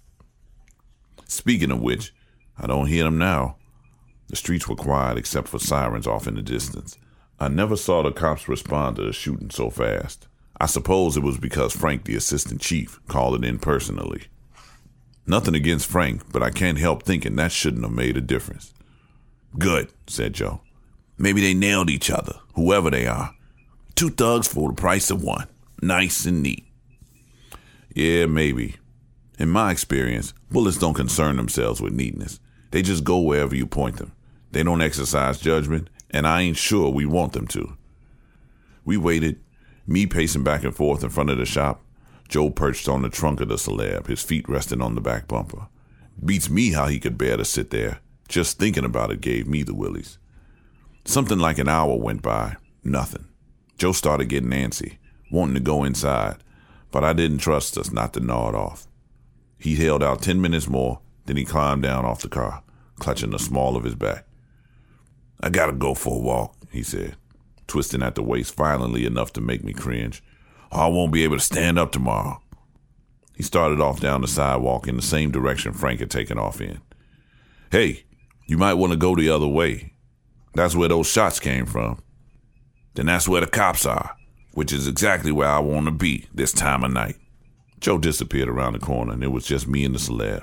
Speaking 1.27 1.71
of 1.71 1.83
which, 1.83 2.15
I 2.59 2.67
don't 2.67 2.87
hear 2.87 3.05
them 3.05 3.19
now. 3.19 3.57
The 4.29 4.37
streets 4.37 4.67
were 4.67 4.77
quiet 4.77 5.19
except 5.19 5.49
for 5.49 5.59
sirens 5.59 6.07
off 6.07 6.27
in 6.27 6.37
the 6.37 6.43
distance. 6.43 6.97
I 7.39 7.49
never 7.49 7.77
saw 7.77 8.03
the 8.03 8.13
cops 8.13 8.49
respond 8.49 8.97
to 8.97 9.03
the 9.03 9.13
shooting 9.13 9.51
so 9.51 9.69
fast. 9.69 10.27
I 10.59 10.65
suppose 10.65 11.19
it 11.19 11.23
was 11.23 11.37
because 11.37 11.75
Frank, 11.77 12.05
the 12.05 12.17
assistant 12.17 12.63
chief, 12.63 12.99
called 13.09 13.35
it 13.35 13.47
in 13.47 13.59
personally. 13.59 14.23
Nothing 15.31 15.55
against 15.55 15.87
Frank, 15.87 16.23
but 16.33 16.43
I 16.43 16.51
can't 16.51 16.77
help 16.77 17.05
thinking 17.05 17.37
that 17.37 17.53
shouldn't 17.53 17.85
have 17.85 17.93
made 17.93 18.17
a 18.17 18.21
difference. 18.21 18.75
Good, 19.57 19.93
said 20.09 20.33
Joe. 20.33 20.61
Maybe 21.17 21.41
they 21.41 21.55
nailed 21.55 21.89
each 21.89 22.11
other, 22.11 22.41
whoever 22.55 22.91
they 22.91 23.07
are. 23.07 23.37
Two 23.95 24.11
thugs 24.11 24.49
for 24.49 24.71
the 24.71 24.75
price 24.75 25.09
of 25.09 25.23
one. 25.23 25.47
Nice 25.81 26.27
and 26.27 26.43
neat. 26.43 26.67
Yeah, 27.95 28.27
maybe. 28.27 28.75
In 29.39 29.51
my 29.51 29.71
experience, 29.71 30.35
bullets 30.51 30.79
don't 30.79 30.95
concern 30.95 31.37
themselves 31.37 31.81
with 31.81 31.93
neatness. 31.93 32.41
They 32.73 32.83
just 32.83 33.05
go 33.05 33.21
wherever 33.21 33.55
you 33.55 33.69
point 33.69 33.99
them. 33.99 34.11
They 34.51 34.65
don't 34.65 34.83
exercise 34.83 35.39
judgment, 35.39 35.91
and 36.11 36.27
I 36.27 36.41
ain't 36.41 36.57
sure 36.57 36.91
we 36.91 37.07
want 37.07 37.35
them 37.35 37.47
to. 37.49 37.77
We 38.85 38.97
waited, 38.97 39.39
me 39.87 40.07
pacing 40.09 40.43
back 40.43 40.65
and 40.65 40.75
forth 40.75 41.05
in 41.05 41.11
front 41.11 41.31
of 41.31 41.39
the 41.39 41.47
shop, 41.47 41.85
Joe 42.31 42.49
perched 42.49 42.89
on 42.89 43.03
the 43.03 43.09
trunk 43.09 43.41
of 43.41 43.49
the 43.49 43.57
Celeb, 43.57 44.07
his 44.07 44.23
feet 44.23 44.49
resting 44.49 44.81
on 44.81 44.95
the 44.95 45.01
back 45.01 45.27
bumper. 45.27 45.67
Beats 46.25 46.49
me 46.49 46.71
how 46.71 46.87
he 46.87 47.01
could 47.01 47.19
bear 47.19 47.37
to 47.37 47.45
sit 47.45 47.71
there. 47.71 47.99
Just 48.29 48.59
thinking 48.59 48.85
about 48.85 49.11
it 49.11 49.21
gave 49.21 49.49
me 49.49 49.65
the 49.65 49.75
willies. 49.75 50.17
Something 51.05 51.41
like 51.41 51.59
an 51.59 51.69
hour 51.69 51.97
went 51.97 52.23
by. 52.23 52.57
Nothing. 52.85 53.27
Joe 53.77 53.91
started 53.91 54.29
getting 54.29 54.51
antsy, 54.51 54.99
wanting 55.31 55.55
to 55.55 55.61
go 55.61 55.83
inside, 55.83 56.37
but 56.93 57.03
I 57.03 57.13
didn't 57.13 57.39
trust 57.39 57.77
us 57.77 57.91
not 57.91 58.15
to 58.15 58.21
gnaw 58.21 58.51
it 58.51 58.55
off. 58.55 58.87
He 59.59 59.75
held 59.75 60.03
out 60.03 60.23
ten 60.23 60.41
minutes 60.41 60.69
more, 60.69 61.01
then 61.27 61.37
he 61.37 61.45
climbed 61.45 61.83
down 61.83 62.05
off 62.05 62.23
the 62.23 62.29
car, 62.29 62.63
clutching 63.01 63.31
the 63.31 63.39
small 63.39 63.77
of 63.77 63.85
his 63.85 63.97
back. 63.97 64.25
I 65.43 65.51
gotta 65.51 65.73
go 65.73 65.95
for 65.95 66.17
a 66.17 66.21
walk, 66.21 66.55
he 66.71 66.83
said 66.83 67.17
twisting 67.71 68.03
at 68.03 68.17
the 68.17 68.23
waist 68.23 68.57
violently 68.57 69.07
enough 69.07 69.33
to 69.33 69.41
make 69.41 69.63
me 69.63 69.73
cringe. 69.73 70.23
Oh, 70.73 70.81
I 70.81 70.87
won't 70.89 71.13
be 71.13 71.25
able 71.25 71.37
to 71.37 71.43
stand 71.43 71.79
up 71.79 71.93
tomorrow. 71.93 72.41
He 73.35 73.43
started 73.43 73.81
off 73.81 74.01
down 74.01 74.21
the 74.21 74.29
sidewalk 74.29 74.87
in 74.87 74.97
the 74.97 75.03
same 75.03 75.31
direction 75.31 75.73
Frank 75.73 76.01
had 76.01 76.11
taken 76.11 76.39
off 76.39 76.61
in. 76.61 76.81
Hey, 77.73 78.05
you 78.47 78.59
might 78.59 78.75
want 78.75 78.93
to 78.93 78.99
go 78.99 79.17
the 79.17 79.31
other 79.31 79.49
way. 79.49 79.95
That's 80.55 80.77
where 80.77 80.89
those 80.89 81.07
shots 81.07 81.41
came 81.41 81.67
from. 81.67 82.03
Then 82.95 83.07
that's 83.07 83.29
where 83.29 83.41
the 83.41 83.47
cops 83.47 83.87
are, 83.87 84.17
which 84.53 84.73
is 84.73 84.87
exactly 84.87 85.33
where 85.33 85.49
I 85.49 85.61
want 85.61 85.87
to 85.87 85.93
be 85.93 86.27
this 86.35 86.53
time 86.53 86.85
of 86.85 86.93
night. 86.93 87.17
Joe 87.81 87.99
disappeared 87.99 88.49
around 88.49 88.75
the 88.75 88.79
corner, 88.79 89.13
and 89.13 89.25
it 89.25 89.29
was 89.33 89.47
just 89.47 89.67
me 89.67 89.85
and 89.85 89.95
the 89.95 89.99
celeb. 89.99 90.43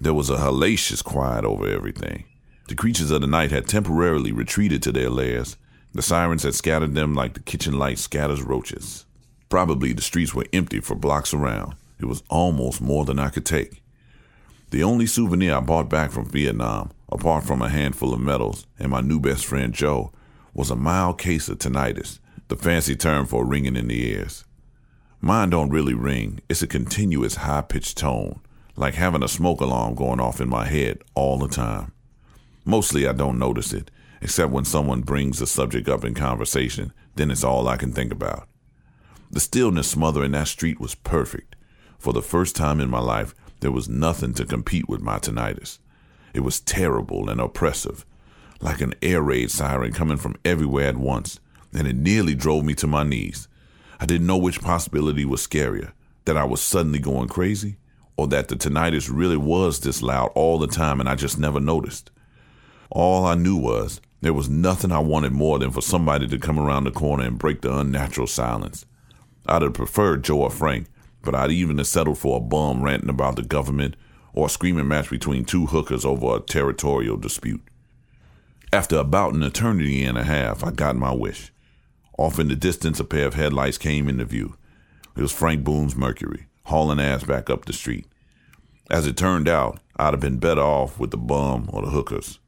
There 0.00 0.14
was 0.14 0.30
a 0.30 0.36
hellacious 0.36 1.04
quiet 1.04 1.44
over 1.44 1.68
everything. 1.68 2.24
The 2.68 2.74
creatures 2.74 3.10
of 3.10 3.20
the 3.20 3.26
night 3.26 3.52
had 3.52 3.68
temporarily 3.68 4.32
retreated 4.32 4.82
to 4.82 4.92
their 4.92 5.10
lairs, 5.10 5.56
the 5.92 6.02
sirens 6.02 6.42
had 6.42 6.56
scattered 6.56 6.94
them 6.94 7.14
like 7.14 7.34
the 7.34 7.40
kitchen 7.40 7.78
light 7.78 7.98
scatters 7.98 8.42
roaches. 8.42 9.06
Probably 9.54 9.92
the 9.92 10.02
streets 10.02 10.34
were 10.34 10.48
empty 10.52 10.80
for 10.80 10.96
blocks 10.96 11.32
around. 11.32 11.76
It 12.00 12.06
was 12.06 12.24
almost 12.28 12.80
more 12.80 13.04
than 13.04 13.20
I 13.20 13.28
could 13.28 13.46
take. 13.46 13.84
The 14.70 14.82
only 14.82 15.06
souvenir 15.06 15.54
I 15.54 15.60
bought 15.60 15.88
back 15.88 16.10
from 16.10 16.28
Vietnam, 16.28 16.90
apart 17.08 17.44
from 17.44 17.62
a 17.62 17.68
handful 17.68 18.12
of 18.12 18.18
medals 18.18 18.66
and 18.80 18.90
my 18.90 19.00
new 19.00 19.20
best 19.20 19.46
friend 19.46 19.72
Joe, 19.72 20.10
was 20.54 20.72
a 20.72 20.74
mild 20.74 21.20
case 21.20 21.48
of 21.48 21.58
tinnitus, 21.58 22.18
the 22.48 22.56
fancy 22.56 22.96
term 22.96 23.26
for 23.26 23.46
ringing 23.46 23.76
in 23.76 23.86
the 23.86 24.04
ears. 24.04 24.44
Mine 25.20 25.50
don't 25.50 25.70
really 25.70 25.94
ring, 25.94 26.40
it's 26.48 26.62
a 26.62 26.66
continuous 26.66 27.36
high 27.36 27.60
pitched 27.62 27.96
tone, 27.96 28.40
like 28.74 28.94
having 28.94 29.22
a 29.22 29.28
smoke 29.28 29.60
alarm 29.60 29.94
going 29.94 30.18
off 30.18 30.40
in 30.40 30.48
my 30.48 30.64
head 30.64 30.98
all 31.14 31.38
the 31.38 31.46
time. 31.46 31.92
Mostly 32.64 33.06
I 33.06 33.12
don't 33.12 33.38
notice 33.38 33.72
it, 33.72 33.92
except 34.20 34.50
when 34.50 34.64
someone 34.64 35.02
brings 35.02 35.38
the 35.38 35.46
subject 35.46 35.88
up 35.88 36.04
in 36.04 36.14
conversation, 36.14 36.92
then 37.14 37.30
it's 37.30 37.44
all 37.44 37.68
I 37.68 37.76
can 37.76 37.92
think 37.92 38.10
about. 38.10 38.48
The 39.34 39.40
stillness 39.40 39.88
smothering 39.88 40.30
that 40.30 40.46
street 40.46 40.78
was 40.78 40.94
perfect. 40.94 41.56
For 41.98 42.12
the 42.12 42.22
first 42.22 42.54
time 42.54 42.78
in 42.78 42.88
my 42.88 43.00
life, 43.00 43.34
there 43.58 43.72
was 43.72 43.88
nothing 43.88 44.32
to 44.34 44.44
compete 44.44 44.88
with 44.88 45.00
my 45.00 45.18
tinnitus. 45.18 45.80
It 46.32 46.44
was 46.44 46.60
terrible 46.60 47.28
and 47.28 47.40
oppressive, 47.40 48.06
like 48.60 48.80
an 48.80 48.94
air 49.02 49.22
raid 49.22 49.50
siren 49.50 49.92
coming 49.92 50.18
from 50.18 50.36
everywhere 50.44 50.86
at 50.86 50.96
once, 50.96 51.40
and 51.72 51.88
it 51.88 51.96
nearly 51.96 52.36
drove 52.36 52.64
me 52.64 52.74
to 52.74 52.86
my 52.86 53.02
knees. 53.02 53.48
I 53.98 54.06
didn't 54.06 54.28
know 54.28 54.36
which 54.36 54.60
possibility 54.60 55.24
was 55.24 55.44
scarier 55.44 55.90
that 56.26 56.36
I 56.36 56.44
was 56.44 56.60
suddenly 56.60 57.00
going 57.00 57.26
crazy, 57.26 57.74
or 58.16 58.28
that 58.28 58.46
the 58.46 58.54
tinnitus 58.54 59.10
really 59.12 59.36
was 59.36 59.80
this 59.80 60.00
loud 60.00 60.30
all 60.36 60.60
the 60.60 60.68
time 60.68 61.00
and 61.00 61.08
I 61.08 61.16
just 61.16 61.40
never 61.40 61.58
noticed. 61.58 62.12
All 62.88 63.26
I 63.26 63.34
knew 63.34 63.56
was 63.56 64.00
there 64.20 64.32
was 64.32 64.48
nothing 64.48 64.92
I 64.92 65.00
wanted 65.00 65.32
more 65.32 65.58
than 65.58 65.72
for 65.72 65.82
somebody 65.82 66.28
to 66.28 66.38
come 66.38 66.60
around 66.60 66.84
the 66.84 66.92
corner 66.92 67.24
and 67.24 67.36
break 67.36 67.62
the 67.62 67.76
unnatural 67.76 68.28
silence. 68.28 68.86
I'd 69.46 69.62
have 69.62 69.74
preferred 69.74 70.24
Joe 70.24 70.42
or 70.42 70.50
Frank, 70.50 70.86
but 71.22 71.34
I'd 71.34 71.50
even 71.50 71.78
have 71.78 71.86
settled 71.86 72.18
for 72.18 72.36
a 72.36 72.40
bum 72.40 72.82
ranting 72.82 73.10
about 73.10 73.36
the 73.36 73.42
government 73.42 73.96
or 74.32 74.46
a 74.46 74.50
screaming 74.50 74.88
match 74.88 75.10
between 75.10 75.44
two 75.44 75.66
hookers 75.66 76.04
over 76.04 76.36
a 76.36 76.40
territorial 76.40 77.16
dispute. 77.16 77.62
After 78.72 78.96
about 78.96 79.34
an 79.34 79.42
eternity 79.42 80.02
and 80.02 80.18
a 80.18 80.24
half, 80.24 80.64
I 80.64 80.72
got 80.72 80.96
my 80.96 81.14
wish. 81.14 81.52
Off 82.18 82.40
in 82.40 82.48
the 82.48 82.56
distance, 82.56 82.98
a 82.98 83.04
pair 83.04 83.26
of 83.26 83.34
headlights 83.34 83.78
came 83.78 84.08
into 84.08 84.24
view. 84.24 84.56
It 85.16 85.22
was 85.22 85.30
Frank 85.30 85.62
Boone's 85.62 85.94
Mercury, 85.94 86.46
hauling 86.64 86.98
ass 86.98 87.22
back 87.22 87.48
up 87.48 87.66
the 87.66 87.72
street. 87.72 88.06
As 88.90 89.06
it 89.06 89.16
turned 89.16 89.48
out, 89.48 89.78
I'd 89.96 90.12
have 90.12 90.20
been 90.20 90.38
better 90.38 90.60
off 90.60 90.98
with 90.98 91.12
the 91.12 91.16
bum 91.16 91.70
or 91.72 91.82
the 91.82 91.90
hookers. 91.90 92.40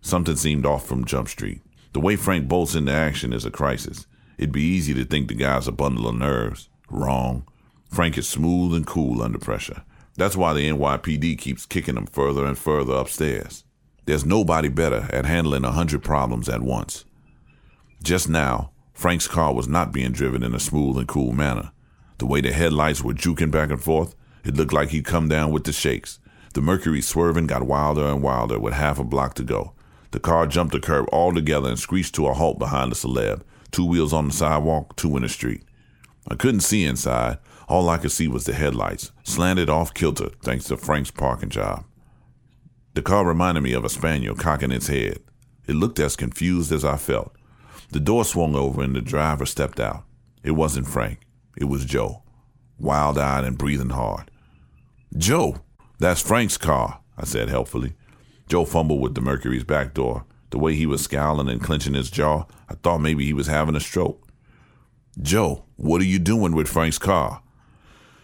Something 0.00 0.34
seemed 0.34 0.66
off 0.66 0.84
from 0.84 1.04
Jump 1.04 1.28
Street. 1.28 1.62
The 1.92 2.00
way 2.00 2.16
Frank 2.16 2.48
bolts 2.48 2.74
into 2.74 2.92
action 2.92 3.32
is 3.32 3.44
a 3.44 3.50
crisis. 3.50 4.07
It'd 4.38 4.52
be 4.52 4.62
easy 4.62 4.94
to 4.94 5.04
think 5.04 5.28
the 5.28 5.34
guy's 5.34 5.66
a 5.66 5.72
bundle 5.72 6.08
of 6.08 6.14
nerves. 6.14 6.68
Wrong. 6.88 7.46
Frank 7.90 8.16
is 8.16 8.28
smooth 8.28 8.74
and 8.74 8.86
cool 8.86 9.20
under 9.20 9.38
pressure. 9.38 9.82
That's 10.16 10.36
why 10.36 10.52
the 10.52 10.68
NYPD 10.68 11.38
keeps 11.38 11.66
kicking 11.66 11.96
him 11.96 12.06
further 12.06 12.46
and 12.46 12.56
further 12.56 12.94
upstairs. 12.94 13.64
There's 14.06 14.24
nobody 14.24 14.68
better 14.68 15.08
at 15.12 15.26
handling 15.26 15.64
a 15.64 15.72
hundred 15.72 16.02
problems 16.02 16.48
at 16.48 16.62
once. 16.62 17.04
Just 18.02 18.28
now, 18.28 18.70
Frank's 18.94 19.28
car 19.28 19.52
was 19.52 19.68
not 19.68 19.92
being 19.92 20.12
driven 20.12 20.42
in 20.42 20.54
a 20.54 20.60
smooth 20.60 20.96
and 20.96 21.08
cool 21.08 21.32
manner. 21.32 21.72
The 22.18 22.26
way 22.26 22.40
the 22.40 22.52
headlights 22.52 23.02
were 23.02 23.14
juking 23.14 23.50
back 23.50 23.70
and 23.70 23.82
forth, 23.82 24.14
it 24.44 24.56
looked 24.56 24.72
like 24.72 24.90
he'd 24.90 25.04
come 25.04 25.28
down 25.28 25.52
with 25.52 25.64
the 25.64 25.72
shakes. 25.72 26.20
The 26.54 26.60
Mercury 26.60 27.00
swerving 27.00 27.46
got 27.46 27.64
wilder 27.64 28.06
and 28.06 28.22
wilder 28.22 28.58
with 28.58 28.74
half 28.74 28.98
a 28.98 29.04
block 29.04 29.34
to 29.34 29.42
go. 29.42 29.72
The 30.12 30.20
car 30.20 30.46
jumped 30.46 30.72
the 30.72 30.80
curb 30.80 31.06
altogether 31.12 31.68
and 31.68 31.78
screeched 31.78 32.14
to 32.14 32.26
a 32.28 32.34
halt 32.34 32.58
behind 32.58 32.90
the 32.90 32.96
celeb, 32.96 33.42
two 33.70 33.84
wheels 33.84 34.12
on 34.12 34.28
the 34.28 34.34
sidewalk, 34.34 34.96
two 34.96 35.16
in 35.16 35.22
the 35.22 35.28
street. 35.28 35.64
I 36.28 36.34
couldn't 36.34 36.60
see 36.60 36.84
inside. 36.84 37.38
All 37.68 37.88
I 37.88 37.98
could 37.98 38.12
see 38.12 38.28
was 38.28 38.44
the 38.44 38.54
headlights, 38.54 39.12
slanted 39.24 39.68
off 39.68 39.92
kilter 39.92 40.30
thanks 40.42 40.64
to 40.66 40.76
Frank's 40.76 41.10
parking 41.10 41.50
job. 41.50 41.84
The 42.94 43.02
car 43.02 43.24
reminded 43.24 43.62
me 43.62 43.72
of 43.74 43.84
a 43.84 43.88
spaniel 43.88 44.34
cocking 44.34 44.72
its 44.72 44.88
head. 44.88 45.20
It 45.66 45.74
looked 45.74 46.00
as 46.00 46.16
confused 46.16 46.72
as 46.72 46.84
I 46.84 46.96
felt. 46.96 47.32
The 47.90 48.00
door 48.00 48.24
swung 48.24 48.54
over 48.54 48.82
and 48.82 48.94
the 48.96 49.00
driver 49.00 49.46
stepped 49.46 49.80
out. 49.80 50.04
It 50.42 50.52
wasn't 50.52 50.88
Frank. 50.88 51.20
It 51.56 51.64
was 51.64 51.84
Joe, 51.84 52.22
wild 52.78 53.18
eyed 53.18 53.44
and 53.44 53.58
breathing 53.58 53.90
hard. 53.90 54.30
Joe, 55.16 55.58
that's 55.98 56.22
Frank's 56.22 56.56
car, 56.56 57.00
I 57.16 57.24
said 57.24 57.48
helpfully. 57.48 57.94
Joe 58.48 58.64
fumbled 58.64 59.00
with 59.00 59.14
the 59.14 59.20
Mercury's 59.20 59.64
back 59.64 59.94
door. 59.94 60.24
The 60.50 60.58
way 60.58 60.74
he 60.74 60.86
was 60.86 61.02
scowling 61.02 61.48
and 61.48 61.62
clenching 61.62 61.94
his 61.94 62.10
jaw, 62.10 62.44
I 62.68 62.74
thought 62.74 62.98
maybe 62.98 63.24
he 63.24 63.32
was 63.32 63.46
having 63.46 63.76
a 63.76 63.80
stroke. 63.80 64.26
Joe, 65.20 65.64
what 65.76 66.00
are 66.00 66.06
you 66.06 66.18
doing 66.18 66.54
with 66.54 66.68
Frank's 66.68 66.98
car? 66.98 67.42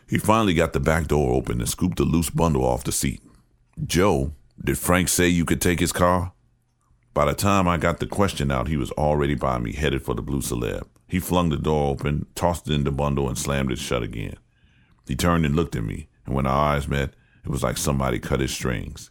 He 0.08 0.18
finally 0.18 0.54
got 0.54 0.72
the 0.72 0.80
back 0.80 1.08
door 1.08 1.34
open 1.34 1.60
and 1.60 1.68
scooped 1.68 2.00
a 2.00 2.04
loose 2.04 2.30
bundle 2.30 2.64
off 2.64 2.84
the 2.84 2.92
seat. 2.92 3.22
Joe, 3.84 4.32
did 4.62 4.78
Frank 4.78 5.08
say 5.08 5.28
you 5.28 5.44
could 5.44 5.60
take 5.60 5.80
his 5.80 5.92
car? 5.92 6.32
By 7.12 7.26
the 7.26 7.34
time 7.34 7.68
I 7.68 7.76
got 7.76 8.00
the 8.00 8.06
question 8.06 8.50
out, 8.50 8.68
he 8.68 8.76
was 8.76 8.90
already 8.92 9.34
by 9.34 9.58
me, 9.58 9.72
headed 9.72 10.02
for 10.02 10.14
the 10.14 10.22
blue 10.22 10.40
celeb. 10.40 10.84
He 11.06 11.20
flung 11.20 11.50
the 11.50 11.56
door 11.56 11.90
open, 11.90 12.26
tossed 12.34 12.68
in 12.68 12.84
the 12.84 12.90
bundle, 12.90 13.28
and 13.28 13.38
slammed 13.38 13.70
it 13.70 13.78
shut 13.78 14.02
again. 14.02 14.36
He 15.06 15.14
turned 15.14 15.44
and 15.44 15.54
looked 15.54 15.76
at 15.76 15.84
me, 15.84 16.08
and 16.26 16.34
when 16.34 16.46
our 16.46 16.74
eyes 16.74 16.88
met, 16.88 17.14
it 17.44 17.50
was 17.50 17.62
like 17.62 17.76
somebody 17.76 18.18
cut 18.18 18.40
his 18.40 18.52
strings. 18.52 19.10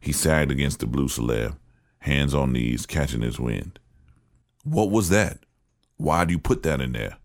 He 0.00 0.12
sagged 0.12 0.50
against 0.50 0.80
the 0.80 0.86
blue 0.86 1.08
celeb, 1.08 1.56
hands 2.04 2.34
on 2.34 2.52
knees, 2.52 2.84
catching 2.84 3.22
his 3.22 3.40
wind. 3.40 3.78
What 4.62 4.90
was 4.90 5.08
that? 5.08 5.38
Why'd 5.96 6.30
you 6.30 6.38
put 6.38 6.62
that 6.62 6.82
in 6.82 6.92
there? 6.92 7.16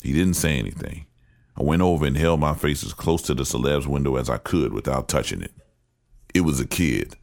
He 0.00 0.12
didn't 0.12 0.34
say 0.34 0.58
anything. 0.58 1.06
I 1.56 1.64
went 1.64 1.82
over 1.82 2.06
and 2.06 2.16
held 2.16 2.38
my 2.38 2.54
face 2.54 2.84
as 2.84 2.94
close 2.94 3.20
to 3.22 3.34
the 3.34 3.44
celeb's 3.44 3.88
window 3.88 4.14
as 4.14 4.30
I 4.30 4.38
could 4.38 4.72
without 4.72 5.08
touching 5.08 5.42
it. 5.42 5.52
It 6.32 6.42
was 6.42 6.60
a 6.60 6.66
kid, 6.66 7.16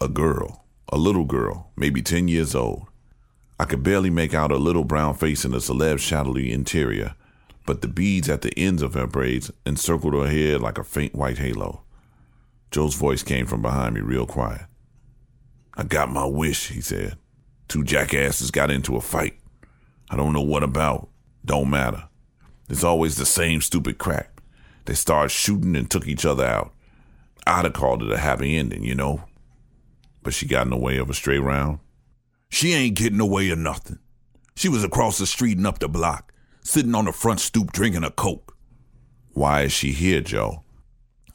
a 0.00 0.08
girl, 0.08 0.64
a 0.92 0.98
little 0.98 1.24
girl, 1.24 1.70
maybe 1.76 2.02
10 2.02 2.26
years 2.26 2.52
old. 2.52 2.88
I 3.60 3.64
could 3.64 3.84
barely 3.84 4.10
make 4.10 4.34
out 4.34 4.50
her 4.50 4.56
little 4.56 4.84
brown 4.84 5.14
face 5.14 5.44
in 5.44 5.52
the 5.52 5.60
celeb's 5.60 6.02
shadowy 6.02 6.50
interior, 6.50 7.14
but 7.64 7.80
the 7.80 7.88
beads 7.88 8.28
at 8.28 8.42
the 8.42 8.52
ends 8.58 8.82
of 8.82 8.94
her 8.94 9.06
braids 9.06 9.52
encircled 9.64 10.14
her 10.14 10.26
head 10.26 10.60
like 10.60 10.78
a 10.78 10.84
faint 10.84 11.14
white 11.14 11.38
halo. 11.38 11.82
Joe's 12.72 12.96
voice 12.96 13.22
came 13.22 13.46
from 13.46 13.62
behind 13.62 13.94
me 13.94 14.00
real 14.00 14.26
quiet. 14.26 14.62
I 15.78 15.84
got 15.84 16.10
my 16.10 16.26
wish, 16.26 16.70
he 16.70 16.80
said. 16.80 17.16
Two 17.68 17.84
jackasses 17.84 18.50
got 18.50 18.68
into 18.68 18.96
a 18.96 19.00
fight. 19.00 19.38
I 20.10 20.16
don't 20.16 20.32
know 20.32 20.42
what 20.42 20.64
about. 20.64 21.08
Don't 21.44 21.70
matter. 21.70 22.08
It's 22.68 22.82
always 22.82 23.16
the 23.16 23.24
same 23.24 23.60
stupid 23.60 23.96
crap. 23.96 24.40
They 24.86 24.94
started 24.94 25.30
shooting 25.30 25.76
and 25.76 25.88
took 25.88 26.08
each 26.08 26.26
other 26.26 26.44
out. 26.44 26.72
I'd 27.46 27.64
have 27.64 27.74
called 27.74 28.02
it 28.02 28.10
a 28.10 28.18
happy 28.18 28.56
ending, 28.56 28.82
you 28.82 28.96
know. 28.96 29.22
But 30.24 30.34
she 30.34 30.46
got 30.46 30.66
in 30.66 30.70
the 30.70 30.76
way 30.76 30.96
of 30.96 31.08
a 31.10 31.14
stray 31.14 31.38
round. 31.38 31.78
She 32.50 32.72
ain't 32.72 32.96
getting 32.96 33.20
away 33.20 33.48
of 33.50 33.58
nothing. 33.58 34.00
She 34.56 34.68
was 34.68 34.82
across 34.82 35.18
the 35.18 35.26
street 35.26 35.58
and 35.58 35.66
up 35.66 35.78
the 35.78 35.88
block, 35.88 36.32
sitting 36.62 36.96
on 36.96 37.04
the 37.04 37.12
front 37.12 37.38
stoop 37.38 37.70
drinking 37.70 38.02
a 38.02 38.10
Coke. 38.10 38.56
Why 39.32 39.62
is 39.62 39.72
she 39.72 39.92
here, 39.92 40.22
Joe? 40.22 40.64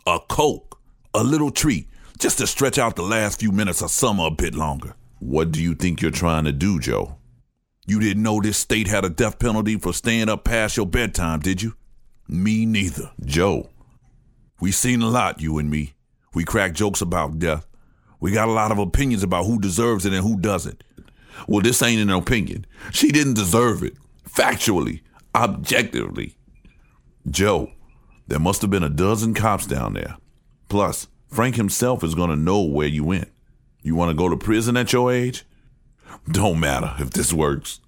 A 0.06 0.20
Coke. 0.28 0.82
A 1.14 1.24
little 1.24 1.52
treat, 1.52 1.88
just 2.24 2.38
to 2.38 2.48
stretch 2.48 2.78
out 2.78 2.96
the 2.96 3.02
last 3.02 3.42
few 3.42 3.52
minutes 3.52 3.82
of 3.82 3.92
summer 3.92 4.28
a 4.28 4.32
bit 4.32 4.56
longer. 4.56 4.96
What 5.20 5.52
do 5.52 5.62
you 5.62 5.76
think 5.76 6.02
you're 6.02 6.10
trying 6.10 6.46
to 6.46 6.54
do, 6.54 6.80
Joe? 6.80 7.18
You 7.86 8.00
didn't 8.00 8.24
know 8.24 8.40
this 8.40 8.58
state 8.58 8.88
had 8.88 9.04
a 9.04 9.10
death 9.10 9.40
penalty 9.40 9.78
for 9.78 9.92
staying 9.92 10.30
up 10.30 10.46
past 10.46 10.78
your 10.78 10.86
bedtime, 10.86 11.42
did 11.42 11.62
you? 11.62 11.76
Me 12.30 12.66
neither. 12.66 13.12
Joe. 13.26 13.70
We 14.62 14.72
seen 14.72 15.02
a 15.02 15.10
lot, 15.10 15.42
you 15.42 15.58
and 15.58 15.70
me. 15.70 15.96
We 16.34 16.46
crack 16.46 16.72
jokes 16.72 17.02
about 17.02 17.40
death. 17.40 17.68
We 18.22 18.32
got 18.32 18.48
a 18.48 18.54
lot 18.54 18.72
of 18.72 18.80
opinions 18.80 19.24
about 19.24 19.46
who 19.46 19.60
deserves 19.60 20.06
it 20.06 20.14
and 20.14 20.24
who 20.24 20.40
doesn't. 20.40 20.82
Well, 21.46 21.62
this 21.62 21.82
ain't 21.82 22.02
an 22.02 22.10
opinion. 22.10 22.66
She 22.94 23.12
didn't 23.12 23.34
deserve 23.34 23.84
it. 23.84 23.98
Factually, 24.30 25.02
objectively. 25.36 26.38
Joe, 27.30 27.74
there 28.28 28.40
must 28.40 28.62
have 28.62 28.72
been 28.72 28.82
a 28.82 28.90
dozen 28.90 29.34
cops 29.34 29.68
down 29.68 29.96
there. 29.96 30.16
Plus, 30.70 31.08
Frank 31.34 31.56
himself 31.56 32.04
is 32.04 32.14
going 32.14 32.30
to 32.30 32.36
know 32.36 32.62
where 32.62 32.88
you 32.88 33.04
went. 33.04 33.28
You 33.82 33.96
want 33.96 34.12
to 34.12 34.16
go 34.16 34.30
to 34.30 34.38
prison 34.38 34.78
at 34.78 34.94
your 34.94 35.12
age? 35.12 35.44
Don't 36.30 36.60
matter 36.60 36.94
if 37.00 37.10
this 37.10 37.34
works. 37.34 37.80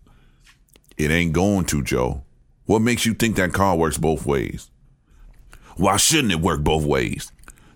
It 0.98 1.12
ain't 1.12 1.34
going 1.34 1.66
to, 1.66 1.84
Joe. 1.84 2.24
What 2.66 2.80
makes 2.80 3.06
you 3.06 3.14
think 3.14 3.36
that 3.36 3.54
car 3.54 3.76
works 3.76 4.00
both 4.00 4.26
ways? 4.26 4.72
Why 5.78 5.98
shouldn't 5.98 6.34
it 6.34 6.42
work 6.42 6.64
both 6.64 6.86
ways? 6.86 7.32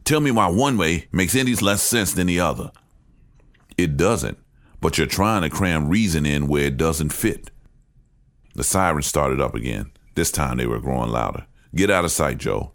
Tell 0.06 0.20
me 0.22 0.32
why 0.32 0.48
one 0.48 0.76
way 0.76 1.08
makes 1.12 1.36
any 1.36 1.54
less 1.54 1.84
sense 1.84 2.14
than 2.14 2.26
the 2.26 2.40
other. 2.40 2.72
It 3.78 3.96
doesn't, 3.96 4.40
but 4.82 4.98
you're 4.98 5.06
trying 5.06 5.44
to 5.44 5.52
cram 5.52 5.88
reason 5.88 6.26
in 6.26 6.48
where 6.48 6.66
it 6.66 6.78
doesn't 6.78 7.14
fit. 7.14 7.52
The 8.56 8.64
sirens 8.64 9.06
started 9.06 9.40
up 9.40 9.54
again. 9.54 9.92
This 10.16 10.32
time 10.32 10.58
they 10.58 10.66
were 10.66 10.80
growing 10.80 11.12
louder. 11.12 11.46
Get 11.76 11.92
out 11.92 12.06
of 12.06 12.12
sight, 12.12 12.40
Joe. 12.40 12.72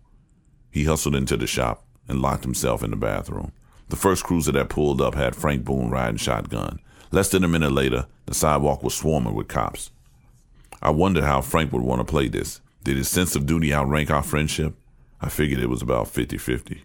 He 0.71 0.85
hustled 0.85 1.17
into 1.17 1.37
the 1.37 1.49
shop 1.49 1.84
and 2.09 2.23
locked 2.23 2.45
himself 2.45 2.83
in 2.83 2.91
the 2.91 2.97
bathroom. 2.97 3.53
The 3.89 3.97
first 3.97 4.25
cruiser 4.25 4.53
that 4.53 4.69
pulled 4.69 5.01
up 5.01 5.15
had 5.15 5.37
Frank 5.37 5.65
Boone 5.65 5.91
riding 5.91 6.17
shotgun. 6.17 6.81
Less 7.11 7.29
than 7.29 7.45
a 7.45 7.49
minute 7.49 7.73
later, 7.73 8.07
the 8.27 8.35
sidewalk 8.35 8.83
was 8.83 8.95
swarming 8.95 9.35
with 9.35 9.49
cops. 9.49 9.91
I 10.83 10.91
wondered 10.91 11.25
how 11.25 11.41
Frank 11.41 11.73
would 11.73 11.83
want 11.83 12.01
to 12.01 12.11
play 12.11 12.29
this. 12.29 12.61
Did 12.83 12.97
his 12.97 13.09
sense 13.09 13.37
of 13.37 13.47
duty 13.47 13.73
outrank 13.73 14.11
our 14.11 14.23
friendship? 14.23 14.75
I 15.21 15.29
figured 15.29 15.61
it 15.61 15.71
was 15.71 15.81
about 15.81 16.09
50 16.09 16.37
50. 16.37 16.83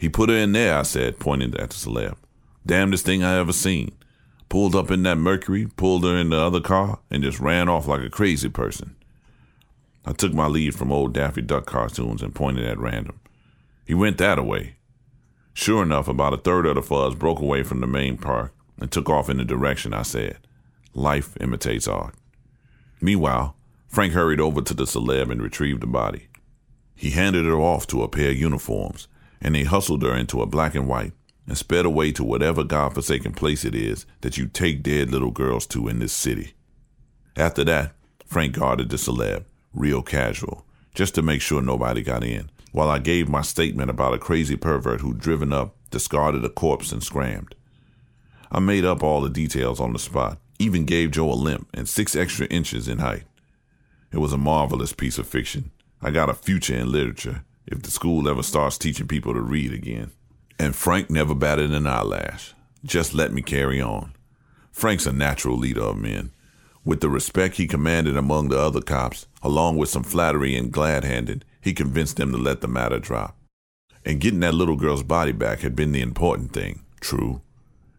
He 0.00 0.08
put 0.08 0.28
her 0.28 0.36
in 0.36 0.52
there, 0.52 0.78
I 0.78 0.82
said, 0.82 1.18
pointing 1.18 1.54
at 1.58 1.70
the 1.70 1.76
celeb. 1.76 2.16
Damnedest 2.66 3.06
thing 3.06 3.22
I 3.22 3.38
ever 3.38 3.52
seen. 3.52 3.92
Pulled 4.48 4.74
up 4.74 4.90
in 4.90 5.02
that 5.04 5.16
Mercury, 5.16 5.66
pulled 5.76 6.04
her 6.04 6.16
in 6.16 6.30
the 6.30 6.36
other 6.36 6.60
car, 6.60 7.00
and 7.10 7.22
just 7.22 7.40
ran 7.40 7.68
off 7.68 7.86
like 7.86 8.02
a 8.02 8.10
crazy 8.10 8.48
person. 8.48 8.96
I 10.04 10.12
took 10.12 10.34
my 10.34 10.46
lead 10.46 10.74
from 10.74 10.92
old 10.92 11.14
Daffy 11.14 11.40
Duck 11.40 11.64
cartoons 11.64 12.22
and 12.22 12.34
pointed 12.34 12.66
at 12.66 12.78
random. 12.78 13.18
He 13.84 13.94
went 13.94 14.18
that 14.18 14.38
away. 14.38 14.76
Sure 15.52 15.82
enough, 15.82 16.08
about 16.08 16.32
a 16.32 16.38
third 16.38 16.66
of 16.66 16.74
the 16.74 16.82
fuzz 16.82 17.14
broke 17.14 17.38
away 17.38 17.62
from 17.62 17.80
the 17.80 17.86
main 17.86 18.16
park 18.16 18.52
and 18.80 18.90
took 18.90 19.08
off 19.08 19.30
in 19.30 19.36
the 19.36 19.44
direction 19.44 19.94
I 19.94 20.02
said. 20.02 20.38
Life 20.94 21.36
imitates 21.40 21.86
art. 21.86 22.14
Meanwhile, 23.00 23.56
Frank 23.86 24.12
hurried 24.12 24.40
over 24.40 24.60
to 24.62 24.74
the 24.74 24.84
celeb 24.84 25.30
and 25.30 25.42
retrieved 25.42 25.82
the 25.82 25.86
body. 25.86 26.28
He 26.96 27.10
handed 27.10 27.44
her 27.44 27.58
off 27.58 27.86
to 27.88 28.02
a 28.02 28.08
pair 28.08 28.30
of 28.30 28.36
uniforms, 28.36 29.06
and 29.40 29.54
they 29.54 29.64
hustled 29.64 30.02
her 30.02 30.14
into 30.14 30.40
a 30.40 30.46
black 30.46 30.74
and 30.74 30.88
white 30.88 31.12
and 31.46 31.58
sped 31.58 31.84
away 31.84 32.10
to 32.12 32.24
whatever 32.24 32.64
godforsaken 32.64 33.32
place 33.34 33.64
it 33.64 33.74
is 33.74 34.06
that 34.22 34.38
you 34.38 34.46
take 34.46 34.82
dead 34.82 35.10
little 35.10 35.30
girls 35.30 35.66
to 35.66 35.88
in 35.88 35.98
this 35.98 36.12
city. 36.12 36.54
After 37.36 37.64
that, 37.64 37.92
Frank 38.26 38.54
guarded 38.54 38.88
the 38.88 38.96
celeb, 38.96 39.44
real 39.74 40.02
casual, 40.02 40.64
just 40.94 41.14
to 41.16 41.22
make 41.22 41.40
sure 41.40 41.60
nobody 41.60 42.02
got 42.02 42.24
in, 42.24 42.50
while 42.74 42.90
I 42.90 42.98
gave 42.98 43.28
my 43.28 43.40
statement 43.40 43.88
about 43.88 44.14
a 44.14 44.18
crazy 44.18 44.56
pervert 44.56 45.00
who'd 45.00 45.20
driven 45.20 45.52
up, 45.52 45.76
discarded 45.92 46.44
a 46.44 46.48
corpse, 46.48 46.90
and 46.90 47.04
scrammed. 47.04 47.54
I 48.50 48.58
made 48.58 48.84
up 48.84 49.00
all 49.00 49.20
the 49.20 49.30
details 49.30 49.78
on 49.78 49.92
the 49.92 49.98
spot, 50.00 50.38
even 50.58 50.84
gave 50.84 51.12
Joe 51.12 51.30
a 51.30 51.34
limp 51.34 51.68
and 51.72 51.88
six 51.88 52.16
extra 52.16 52.46
inches 52.46 52.88
in 52.88 52.98
height. 52.98 53.22
It 54.10 54.18
was 54.18 54.32
a 54.32 54.36
marvelous 54.36 54.92
piece 54.92 55.18
of 55.18 55.28
fiction. 55.28 55.70
I 56.02 56.10
got 56.10 56.28
a 56.28 56.34
future 56.34 56.74
in 56.74 56.90
literature 56.90 57.44
if 57.64 57.80
the 57.82 57.92
school 57.92 58.28
ever 58.28 58.42
starts 58.42 58.76
teaching 58.76 59.06
people 59.06 59.34
to 59.34 59.40
read 59.40 59.72
again. 59.72 60.10
And 60.58 60.74
Frank 60.74 61.08
never 61.08 61.32
batted 61.32 61.72
an 61.72 61.86
eyelash. 61.86 62.54
Just 62.84 63.14
let 63.14 63.32
me 63.32 63.40
carry 63.40 63.80
on. 63.80 64.14
Frank's 64.72 65.06
a 65.06 65.12
natural 65.12 65.56
leader 65.56 65.82
of 65.82 65.98
men. 65.98 66.32
With 66.84 67.00
the 67.00 67.08
respect 67.08 67.56
he 67.56 67.68
commanded 67.68 68.16
among 68.16 68.48
the 68.48 68.58
other 68.58 68.80
cops, 68.80 69.28
along 69.44 69.76
with 69.76 69.90
some 69.90 70.02
flattery 70.02 70.56
and 70.56 70.72
glad 70.72 71.04
handed, 71.04 71.44
he 71.64 71.72
convinced 71.72 72.18
them 72.18 72.30
to 72.30 72.36
let 72.36 72.60
the 72.60 72.68
matter 72.68 72.98
drop. 72.98 73.38
And 74.04 74.20
getting 74.20 74.40
that 74.40 74.52
little 74.52 74.76
girl's 74.76 75.02
body 75.02 75.32
back 75.32 75.60
had 75.60 75.74
been 75.74 75.92
the 75.92 76.02
important 76.02 76.52
thing, 76.52 76.84
true. 77.00 77.40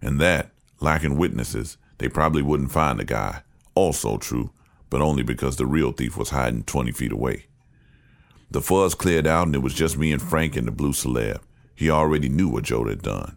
And 0.04 0.22
that, 0.22 0.52
lacking 0.80 1.18
witnesses, 1.18 1.78
they 1.98 2.08
probably 2.08 2.44
wouldn't 2.44 2.72
find 2.72 3.00
the 3.00 3.04
guy, 3.04 3.42
also 3.74 4.20
true, 4.20 4.52
but 4.92 5.02
only 5.02 5.24
because 5.24 5.56
the 5.56 5.66
real 5.66 5.92
thief 5.92 6.16
was 6.16 6.30
hiding 6.30 6.64
20 6.64 6.92
feet 6.92 7.12
away. 7.12 7.48
The 8.52 8.62
fuzz 8.62 8.94
cleared 8.94 9.26
out 9.26 9.48
and 9.48 9.56
it 9.56 9.64
was 9.64 9.74
just 9.74 9.98
me 9.98 10.12
and 10.12 10.22
Frank 10.22 10.56
and 10.56 10.68
the 10.68 10.72
blue 10.72 10.94
celeb. 10.94 11.40
He 11.74 11.90
already 11.90 12.30
knew 12.30 12.48
what 12.48 12.66
Joe 12.66 12.86
had 12.86 13.02
done. 13.02 13.36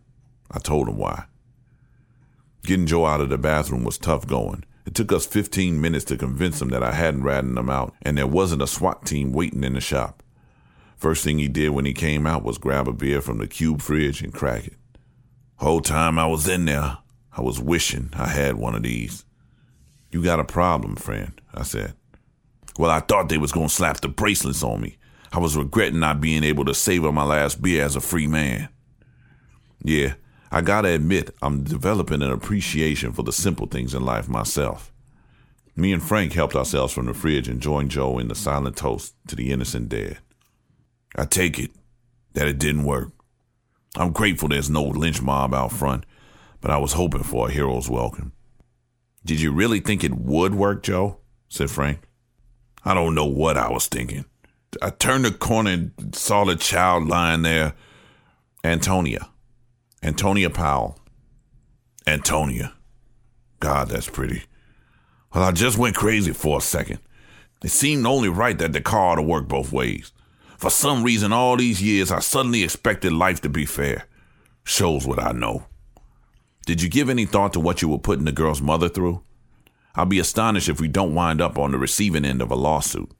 I 0.51 0.59
told 0.59 0.89
him 0.89 0.99
why. 0.99 1.25
Getting 2.65 2.87
Joe 2.87 3.07
out 3.07 3.23
of 3.23 3.31
the 3.31 3.39
bathroom 3.39 3.83
was 3.83 3.97
tough 3.97 4.27
going. 4.27 4.65
It 4.89 4.95
took 4.95 5.13
us 5.13 5.27
15 5.27 5.83
minutes 5.83 6.07
to 6.07 6.17
convince 6.17 6.63
him 6.63 6.71
that 6.71 6.83
I 6.83 6.93
hadn't 6.93 7.23
ratted 7.23 7.59
him 7.59 7.69
out 7.69 7.95
and 8.01 8.17
there 8.17 8.27
wasn't 8.27 8.63
a 8.63 8.67
SWAT 8.67 9.05
team 9.05 9.35
waiting 9.35 9.63
in 9.63 9.75
the 9.75 9.83
shop. 9.83 10.23
First 10.97 11.23
thing 11.23 11.39
he 11.39 11.47
did 11.47 11.73
when 11.73 11.85
he 11.85 11.93
came 11.93 12.27
out 12.27 12.43
was 12.43 12.57
grab 12.57 12.89
a 12.89 12.93
beer 12.95 13.21
from 13.21 13.37
the 13.37 13.47
cube 13.47 13.83
fridge 13.83 14.23
and 14.23 14.33
crack 14.33 14.67
it. 14.67 14.77
Whole 15.57 15.83
time 15.83 16.19
I 16.19 16.27
was 16.27 16.49
in 16.49 16.65
there, 16.65 16.97
I 17.37 17.43
was 17.43 17.61
wishing 17.61 18.09
I 18.15 18.29
had 18.29 18.55
one 18.55 18.75
of 18.75 18.83
these. 18.83 19.27
You 20.11 20.25
got 20.25 20.41
a 20.41 20.45
problem, 20.45 20.97
friend, 20.97 21.39
I 21.53 21.65
said. 21.65 21.93
Well, 22.79 22.91
I 22.91 23.01
thought 23.01 23.29
they 23.29 23.37
was 23.37 23.53
gonna 23.53 23.69
slap 23.69 24.01
the 24.01 24.09
bracelets 24.09 24.63
on 24.63 24.81
me. 24.81 24.97
I 25.35 25.39
was 25.39 25.55
regretting 25.55 26.01
not 26.01 26.23
being 26.23 26.45
able 26.45 26.65
to 26.65 26.73
savor 26.73 27.13
my 27.13 27.25
last 27.25 27.61
beer 27.61 27.85
as 27.85 27.95
a 27.95 28.01
free 28.01 28.27
man. 28.27 28.71
Yeah, 29.85 30.15
I 30.51 30.63
gotta 30.63 30.89
admit, 30.89 31.35
I'm 31.43 31.65
developing 31.65 32.23
an 32.23 32.31
appreciation 32.31 33.13
for 33.13 33.23
the 33.23 33.33
simple 33.33 33.67
things 33.67 33.95
in 33.95 34.05
life 34.05 34.29
myself. 34.29 34.93
Me 35.77 35.93
and 35.93 36.03
Frank 36.03 36.33
helped 36.33 36.57
ourselves 36.57 36.93
from 36.93 37.07
the 37.07 37.15
fridge 37.15 37.49
and 37.49 37.61
joined 37.61 37.91
Joe 37.91 38.19
in 38.19 38.29
the 38.29 38.35
silent 38.35 38.77
toast 38.77 39.15
to 39.29 39.37
the 39.37 39.53
innocent 39.53 39.89
dead. 39.89 40.19
I 41.15 41.25
take 41.25 41.59
it 41.59 41.71
that 42.35 42.49
it 42.49 42.59
didn't 42.59 42.85
work. 42.85 43.13
I'm 43.97 44.13
grateful 44.13 44.49
there's 44.49 44.71
no 44.71 44.83
lynch 44.83 45.23
mob 45.23 45.55
out 45.55 45.73
front, 45.73 46.05
but 46.61 46.71
I 46.71 46.79
was 46.79 46.95
hoping 46.95 47.23
for 47.23 47.49
a 47.49 47.51
hero's 47.51 47.89
welcome. 47.89 48.33
Did 49.25 49.41
you 49.41 49.53
really 49.53 49.81
think 49.81 50.03
it 50.03 50.15
would 50.15 50.55
work, 50.55 50.83
Joe? 50.83 51.19
said 51.49 51.71
Frank. 51.71 52.01
I 52.85 52.95
don't 52.95 53.15
know 53.15 53.27
what 53.27 53.57
I 53.57 53.71
was 53.71 53.87
thinking. 53.87 54.25
I 54.81 54.91
turned 54.91 55.25
the 55.25 55.33
corner 55.33 55.71
and 55.71 56.15
saw 56.15 56.45
the 56.45 56.57
child 56.57 57.09
lying 57.09 57.43
there. 57.43 57.75
Antonia. 58.65 59.29
Antonia 60.03 60.49
Powell. 60.49 60.99
Antonia. 62.07 62.75
God, 63.61 63.89
that's 63.89 64.09
pretty. 64.09 64.45
Well, 65.35 65.45
I 65.45 65.53
just 65.53 65.77
went 65.77 65.97
crazy 65.97 66.33
for 66.33 66.59
a 66.59 66.63
second. 66.63 67.01
It 67.65 67.71
seemed 67.71 68.07
only 68.07 68.29
right 68.29 68.57
that 68.59 68.73
the 68.73 68.81
car 68.81 69.13
ought 69.13 69.17
to 69.17 69.23
work 69.23 69.49
both 69.49 69.73
ways. 69.73 70.13
For 70.57 70.71
some 70.71 71.03
reason, 71.03 71.33
all 71.33 71.57
these 71.57 71.83
years, 71.83 72.11
I 72.13 72.21
suddenly 72.21 72.63
expected 72.63 73.13
life 73.13 73.41
to 73.43 73.49
be 73.49 73.67
fair. 73.67 74.07
Shows 74.65 75.07
what 75.07 75.19
I 75.19 75.33
know. 75.33 75.67
Did 76.67 76.83
you 76.83 76.89
give 76.89 77.09
any 77.09 77.25
thought 77.25 77.53
to 77.55 77.61
what 77.61 77.83
you 77.83 77.89
were 77.89 77.99
putting 77.99 78.25
the 78.25 78.33
girl's 78.33 78.63
mother 78.63 78.89
through? 78.89 79.23
I'll 79.95 80.07
be 80.07 80.19
astonished 80.19 80.69
if 80.69 80.81
we 80.81 80.87
don't 80.87 81.15
wind 81.15 81.41
up 81.41 81.59
on 81.59 81.73
the 81.73 81.79
receiving 81.79 82.25
end 82.25 82.41
of 82.41 82.51
a 82.51 82.55
lawsuit. 82.57 83.11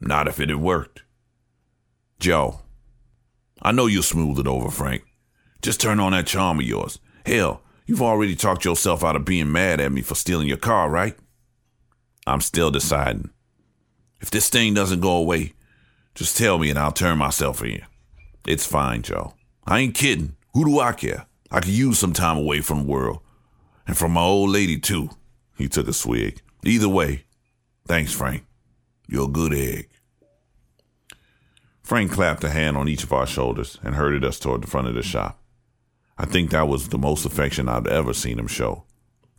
Not 0.00 0.28
if 0.28 0.40
it 0.40 0.48
had 0.48 0.58
worked. 0.58 1.02
Joe, 2.18 2.60
I 3.60 3.72
know 3.72 3.86
you'll 3.86 4.02
smooth 4.02 4.38
it 4.38 4.46
over, 4.46 4.70
Frank. 4.70 5.04
Just 5.62 5.80
turn 5.80 6.00
on 6.00 6.12
that 6.12 6.26
charm 6.26 6.58
of 6.58 6.66
yours. 6.66 6.98
Hell, 7.24 7.62
you've 7.86 8.02
already 8.02 8.34
talked 8.34 8.64
yourself 8.64 9.04
out 9.04 9.16
of 9.16 9.24
being 9.24 9.52
mad 9.52 9.80
at 9.80 9.92
me 9.92 10.02
for 10.02 10.16
stealing 10.16 10.48
your 10.48 10.56
car, 10.56 10.90
right? 10.90 11.16
I'm 12.26 12.40
still 12.40 12.70
deciding. 12.70 13.30
If 14.20 14.30
this 14.30 14.48
thing 14.48 14.74
doesn't 14.74 15.00
go 15.00 15.16
away, 15.16 15.54
just 16.14 16.36
tell 16.36 16.58
me 16.58 16.70
and 16.70 16.78
I'll 16.78 16.92
turn 16.92 17.18
myself 17.18 17.62
in. 17.62 17.82
It's 18.46 18.66
fine, 18.66 19.02
Joe. 19.02 19.34
I 19.66 19.78
ain't 19.78 19.94
kidding. 19.94 20.36
Who 20.52 20.64
do 20.64 20.80
I 20.80 20.92
care? 20.92 21.26
I 21.50 21.60
could 21.60 21.72
use 21.72 21.98
some 21.98 22.12
time 22.12 22.38
away 22.38 22.60
from 22.60 22.78
the 22.78 22.90
world. 22.90 23.20
And 23.86 23.96
from 23.96 24.12
my 24.12 24.20
old 24.20 24.50
lady, 24.50 24.78
too. 24.78 25.10
He 25.56 25.68
took 25.68 25.88
a 25.88 25.92
swig. 25.92 26.40
Either 26.64 26.88
way, 26.88 27.24
thanks, 27.86 28.12
Frank. 28.12 28.44
You're 29.08 29.28
a 29.28 29.32
good 29.32 29.52
egg. 29.52 29.88
Frank 31.82 32.12
clapped 32.12 32.44
a 32.44 32.50
hand 32.50 32.76
on 32.76 32.88
each 32.88 33.02
of 33.02 33.12
our 33.12 33.26
shoulders 33.26 33.78
and 33.82 33.94
herded 33.94 34.24
us 34.24 34.38
toward 34.38 34.62
the 34.62 34.66
front 34.66 34.88
of 34.88 34.94
the 34.94 35.02
shop. 35.02 35.41
I 36.22 36.26
think 36.26 36.50
that 36.50 36.68
was 36.68 36.88
the 36.88 36.98
most 36.98 37.26
affection 37.26 37.68
I've 37.68 37.88
ever 37.88 38.14
seen 38.14 38.38
him 38.38 38.46
show. 38.46 38.84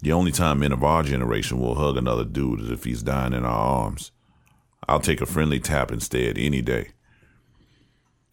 The 0.01 0.11
only 0.11 0.33
time 0.33 0.59
men 0.59 0.73
of 0.73 0.83
our 0.83 1.01
generation 1.01 1.57
will 1.57 1.75
hug 1.75 1.95
another 1.95 2.25
dude 2.25 2.59
is 2.59 2.69
if 2.69 2.83
he's 2.83 3.01
dying 3.01 3.31
in 3.31 3.45
our 3.45 3.57
arms. 3.85 4.11
I'll 4.89 4.99
take 4.99 5.21
a 5.21 5.25
friendly 5.25 5.61
tap 5.61 5.93
instead 5.93 6.37
any 6.37 6.61
day. 6.61 6.89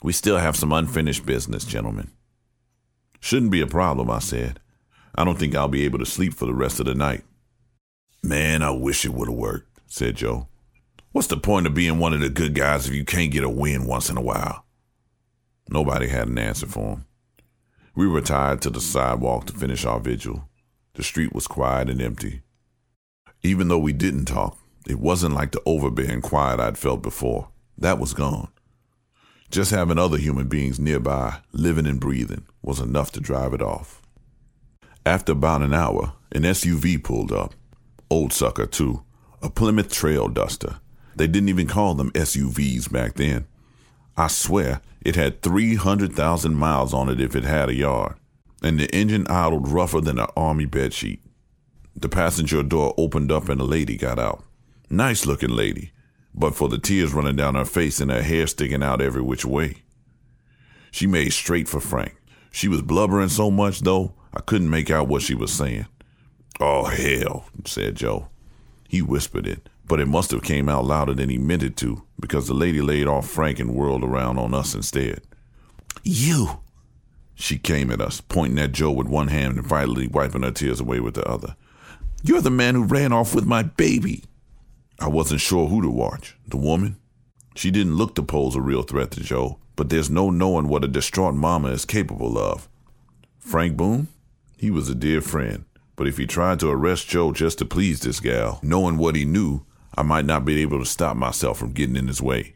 We 0.02 0.12
still 0.12 0.38
have 0.38 0.56
some 0.56 0.72
unfinished 0.72 1.24
business, 1.24 1.64
gentlemen. 1.64 2.10
Shouldn't 3.20 3.52
be 3.52 3.60
a 3.60 3.68
problem, 3.68 4.10
I 4.10 4.18
said. 4.18 4.58
I 5.14 5.24
don't 5.24 5.38
think 5.38 5.54
I'll 5.54 5.68
be 5.68 5.84
able 5.84 6.00
to 6.00 6.06
sleep 6.06 6.34
for 6.34 6.46
the 6.46 6.54
rest 6.54 6.80
of 6.80 6.86
the 6.86 6.94
night. 6.96 7.22
Man, 8.20 8.64
I 8.64 8.72
wish 8.72 9.04
it 9.04 9.14
would 9.14 9.28
have 9.28 9.38
worked, 9.38 9.78
said 9.86 10.16
Joe. 10.16 10.48
What's 11.12 11.28
the 11.28 11.36
point 11.36 11.68
of 11.68 11.74
being 11.74 12.00
one 12.00 12.14
of 12.14 12.20
the 12.20 12.28
good 12.28 12.56
guys 12.56 12.88
if 12.88 12.94
you 12.94 13.04
can't 13.04 13.30
get 13.30 13.44
a 13.44 13.48
win 13.48 13.86
once 13.86 14.10
in 14.10 14.16
a 14.16 14.22
while? 14.22 14.64
Nobody 15.68 16.08
had 16.08 16.26
an 16.26 16.38
answer 16.38 16.66
for 16.66 16.96
him. 16.96 17.04
We 17.94 18.06
retired 18.06 18.62
to 18.62 18.70
the 18.70 18.80
sidewalk 18.80 19.46
to 19.46 19.52
finish 19.52 19.84
our 19.84 20.00
vigil. 20.00 20.48
The 20.94 21.02
street 21.02 21.34
was 21.34 21.46
quiet 21.46 21.90
and 21.90 22.00
empty. 22.00 22.42
Even 23.42 23.68
though 23.68 23.78
we 23.78 23.92
didn't 23.92 24.26
talk, 24.26 24.58
it 24.86 25.00
wasn't 25.00 25.34
like 25.34 25.52
the 25.52 25.62
overbearing 25.66 26.20
quiet 26.20 26.60
I'd 26.60 26.78
felt 26.78 27.02
before. 27.02 27.48
That 27.76 27.98
was 27.98 28.14
gone. 28.14 28.48
Just 29.50 29.72
having 29.72 29.98
other 29.98 30.18
human 30.18 30.46
beings 30.46 30.78
nearby, 30.78 31.38
living 31.52 31.86
and 31.86 31.98
breathing, 31.98 32.46
was 32.62 32.78
enough 32.78 33.10
to 33.12 33.20
drive 33.20 33.52
it 33.52 33.62
off. 33.62 34.00
After 35.04 35.32
about 35.32 35.62
an 35.62 35.74
hour, 35.74 36.12
an 36.32 36.42
SUV 36.42 37.02
pulled 37.02 37.32
up. 37.32 37.54
Old 38.10 38.32
sucker, 38.32 38.66
too. 38.66 39.02
A 39.42 39.50
Plymouth 39.50 39.90
Trail 39.90 40.28
Duster. 40.28 40.78
They 41.16 41.26
didn't 41.26 41.48
even 41.48 41.66
call 41.66 41.94
them 41.94 42.12
SUVs 42.12 42.92
back 42.92 43.14
then. 43.14 43.46
I 44.16 44.26
swear 44.28 44.80
it 45.00 45.16
had 45.16 45.42
300,000 45.42 46.54
miles 46.54 46.92
on 46.92 47.08
it 47.08 47.20
if 47.20 47.34
it 47.34 47.44
had 47.44 47.68
a 47.68 47.74
yard, 47.74 48.16
and 48.62 48.78
the 48.78 48.94
engine 48.94 49.26
idled 49.28 49.68
rougher 49.68 50.00
than 50.00 50.18
an 50.18 50.28
army 50.36 50.66
bedsheet. 50.66 51.20
The 51.96 52.08
passenger 52.08 52.62
door 52.62 52.94
opened 52.96 53.32
up 53.32 53.48
and 53.48 53.60
a 53.60 53.64
lady 53.64 53.96
got 53.96 54.18
out. 54.18 54.44
Nice 54.88 55.26
looking 55.26 55.50
lady, 55.50 55.92
but 56.34 56.54
for 56.54 56.68
the 56.68 56.78
tears 56.78 57.12
running 57.12 57.36
down 57.36 57.54
her 57.54 57.64
face 57.64 58.00
and 58.00 58.10
her 58.10 58.22
hair 58.22 58.46
sticking 58.46 58.82
out 58.82 59.00
every 59.00 59.22
which 59.22 59.44
way. 59.44 59.82
She 60.90 61.06
made 61.06 61.32
straight 61.32 61.68
for 61.68 61.80
Frank. 61.80 62.16
She 62.50 62.68
was 62.68 62.82
blubbering 62.82 63.28
so 63.28 63.50
much, 63.50 63.80
though, 63.80 64.14
I 64.34 64.40
couldn't 64.40 64.70
make 64.70 64.90
out 64.90 65.08
what 65.08 65.22
she 65.22 65.34
was 65.34 65.52
saying. 65.52 65.86
Oh, 66.58 66.84
hell, 66.84 67.46
said 67.64 67.96
Joe. 67.96 68.28
He 68.88 69.00
whispered 69.00 69.46
it, 69.46 69.68
but 69.90 69.98
it 69.98 70.06
must 70.06 70.30
have 70.30 70.44
came 70.44 70.68
out 70.68 70.84
louder 70.84 71.12
than 71.12 71.28
he 71.28 71.36
meant 71.36 71.64
it 71.64 71.76
to, 71.76 72.04
because 72.20 72.46
the 72.46 72.54
lady 72.54 72.80
laid 72.80 73.08
off 73.08 73.28
Frank 73.28 73.58
and 73.58 73.74
whirled 73.74 74.04
around 74.04 74.38
on 74.38 74.54
us 74.54 74.72
instead. 74.72 75.20
You! 76.04 76.60
She 77.34 77.58
came 77.58 77.90
at 77.90 78.00
us, 78.00 78.20
pointing 78.20 78.60
at 78.60 78.70
Joe 78.70 78.92
with 78.92 79.08
one 79.08 79.26
hand 79.26 79.56
and 79.56 79.66
violently 79.66 80.06
wiping 80.06 80.44
her 80.44 80.52
tears 80.52 80.78
away 80.78 81.00
with 81.00 81.14
the 81.14 81.28
other. 81.28 81.56
You're 82.22 82.40
the 82.40 82.50
man 82.50 82.76
who 82.76 82.84
ran 82.84 83.12
off 83.12 83.34
with 83.34 83.46
my 83.46 83.64
baby. 83.64 84.22
I 85.00 85.08
wasn't 85.08 85.40
sure 85.40 85.66
who 85.66 85.82
to 85.82 85.90
watch. 85.90 86.36
The 86.46 86.56
woman? 86.56 86.94
She 87.56 87.72
didn't 87.72 87.96
look 87.96 88.14
to 88.14 88.22
pose 88.22 88.54
a 88.54 88.60
real 88.60 88.84
threat 88.84 89.10
to 89.12 89.20
Joe, 89.20 89.58
but 89.74 89.88
there's 89.88 90.08
no 90.08 90.30
knowing 90.30 90.68
what 90.68 90.84
a 90.84 90.88
distraught 90.88 91.34
mama 91.34 91.70
is 91.70 91.84
capable 91.84 92.38
of. 92.38 92.68
Frank 93.40 93.76
Boone? 93.76 94.06
He 94.56 94.70
was 94.70 94.88
a 94.88 94.94
dear 94.94 95.20
friend, 95.20 95.64
but 95.96 96.06
if 96.06 96.16
he 96.16 96.28
tried 96.28 96.60
to 96.60 96.70
arrest 96.70 97.08
Joe 97.08 97.32
just 97.32 97.58
to 97.58 97.64
please 97.64 97.98
this 97.98 98.20
gal, 98.20 98.60
knowing 98.62 98.96
what 98.96 99.16
he 99.16 99.24
knew, 99.24 99.64
I 100.00 100.02
might 100.02 100.24
not 100.24 100.46
be 100.46 100.62
able 100.62 100.78
to 100.78 100.86
stop 100.86 101.14
myself 101.14 101.58
from 101.58 101.72
getting 101.72 101.94
in 101.94 102.06
his 102.06 102.22
way. 102.22 102.54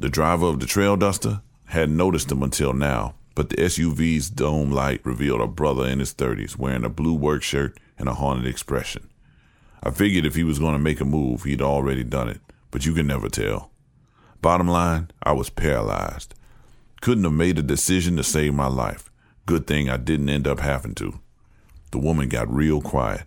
The 0.00 0.08
driver 0.08 0.46
of 0.46 0.58
the 0.58 0.66
trail 0.66 0.96
duster 0.96 1.40
hadn't 1.66 1.96
noticed 1.96 2.32
him 2.32 2.42
until 2.42 2.72
now, 2.72 3.14
but 3.36 3.50
the 3.50 3.56
SUV's 3.56 4.28
dome 4.30 4.72
light 4.72 5.00
revealed 5.06 5.40
a 5.40 5.46
brother 5.46 5.86
in 5.86 6.00
his 6.00 6.12
30s 6.12 6.58
wearing 6.58 6.84
a 6.84 6.88
blue 6.88 7.14
work 7.14 7.44
shirt 7.44 7.78
and 7.96 8.08
a 8.08 8.14
haunted 8.14 8.48
expression. 8.48 9.08
I 9.80 9.92
figured 9.92 10.26
if 10.26 10.34
he 10.34 10.42
was 10.42 10.58
going 10.58 10.72
to 10.72 10.80
make 10.80 11.00
a 11.00 11.04
move, 11.04 11.44
he'd 11.44 11.62
already 11.62 12.02
done 12.02 12.28
it, 12.28 12.40
but 12.72 12.84
you 12.84 12.94
can 12.94 13.06
never 13.06 13.28
tell. 13.28 13.70
Bottom 14.42 14.66
line, 14.66 15.12
I 15.22 15.34
was 15.34 15.50
paralyzed. 15.50 16.34
Couldn't 17.00 17.22
have 17.22 17.32
made 17.32 17.60
a 17.60 17.62
decision 17.62 18.16
to 18.16 18.24
save 18.24 18.54
my 18.54 18.66
life. 18.66 19.08
Good 19.46 19.68
thing 19.68 19.88
I 19.88 19.98
didn't 19.98 20.30
end 20.30 20.48
up 20.48 20.58
having 20.58 20.96
to. 20.96 21.20
The 21.92 21.98
woman 21.98 22.28
got 22.28 22.52
real 22.52 22.80
quiet. 22.80 23.22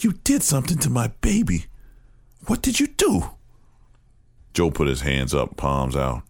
You 0.00 0.12
did 0.12 0.42
something 0.42 0.76
to 0.80 0.90
my 0.90 1.08
baby. 1.22 1.64
What 2.48 2.62
did 2.62 2.80
you 2.80 2.86
do? 2.86 3.24
Joe 4.54 4.70
put 4.70 4.88
his 4.88 5.02
hands 5.02 5.34
up, 5.34 5.58
palms 5.58 5.94
out. 5.94 6.22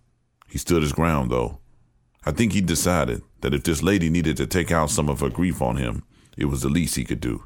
He 0.49 0.59
stood 0.59 0.83
his 0.83 0.93
ground, 0.93 1.31
though. 1.31 1.61
I 2.27 2.33
think 2.33 2.53
he 2.53 2.61
decided 2.61 3.23
that 3.41 3.55
if 3.55 3.63
this 3.63 3.85
lady 3.85 4.11
needed 4.11 4.37
to 4.39 4.47
take 4.49 4.73
out 4.73 4.91
some 4.91 5.09
of 5.09 5.21
her 5.21 5.31
grief 5.31 5.63
on 5.63 5.77
him, 5.77 6.03
it 6.37 6.47
was 6.47 6.63
the 6.63 6.69
least 6.69 6.97
he 6.97 7.05
could 7.05 7.21
do. 7.21 7.45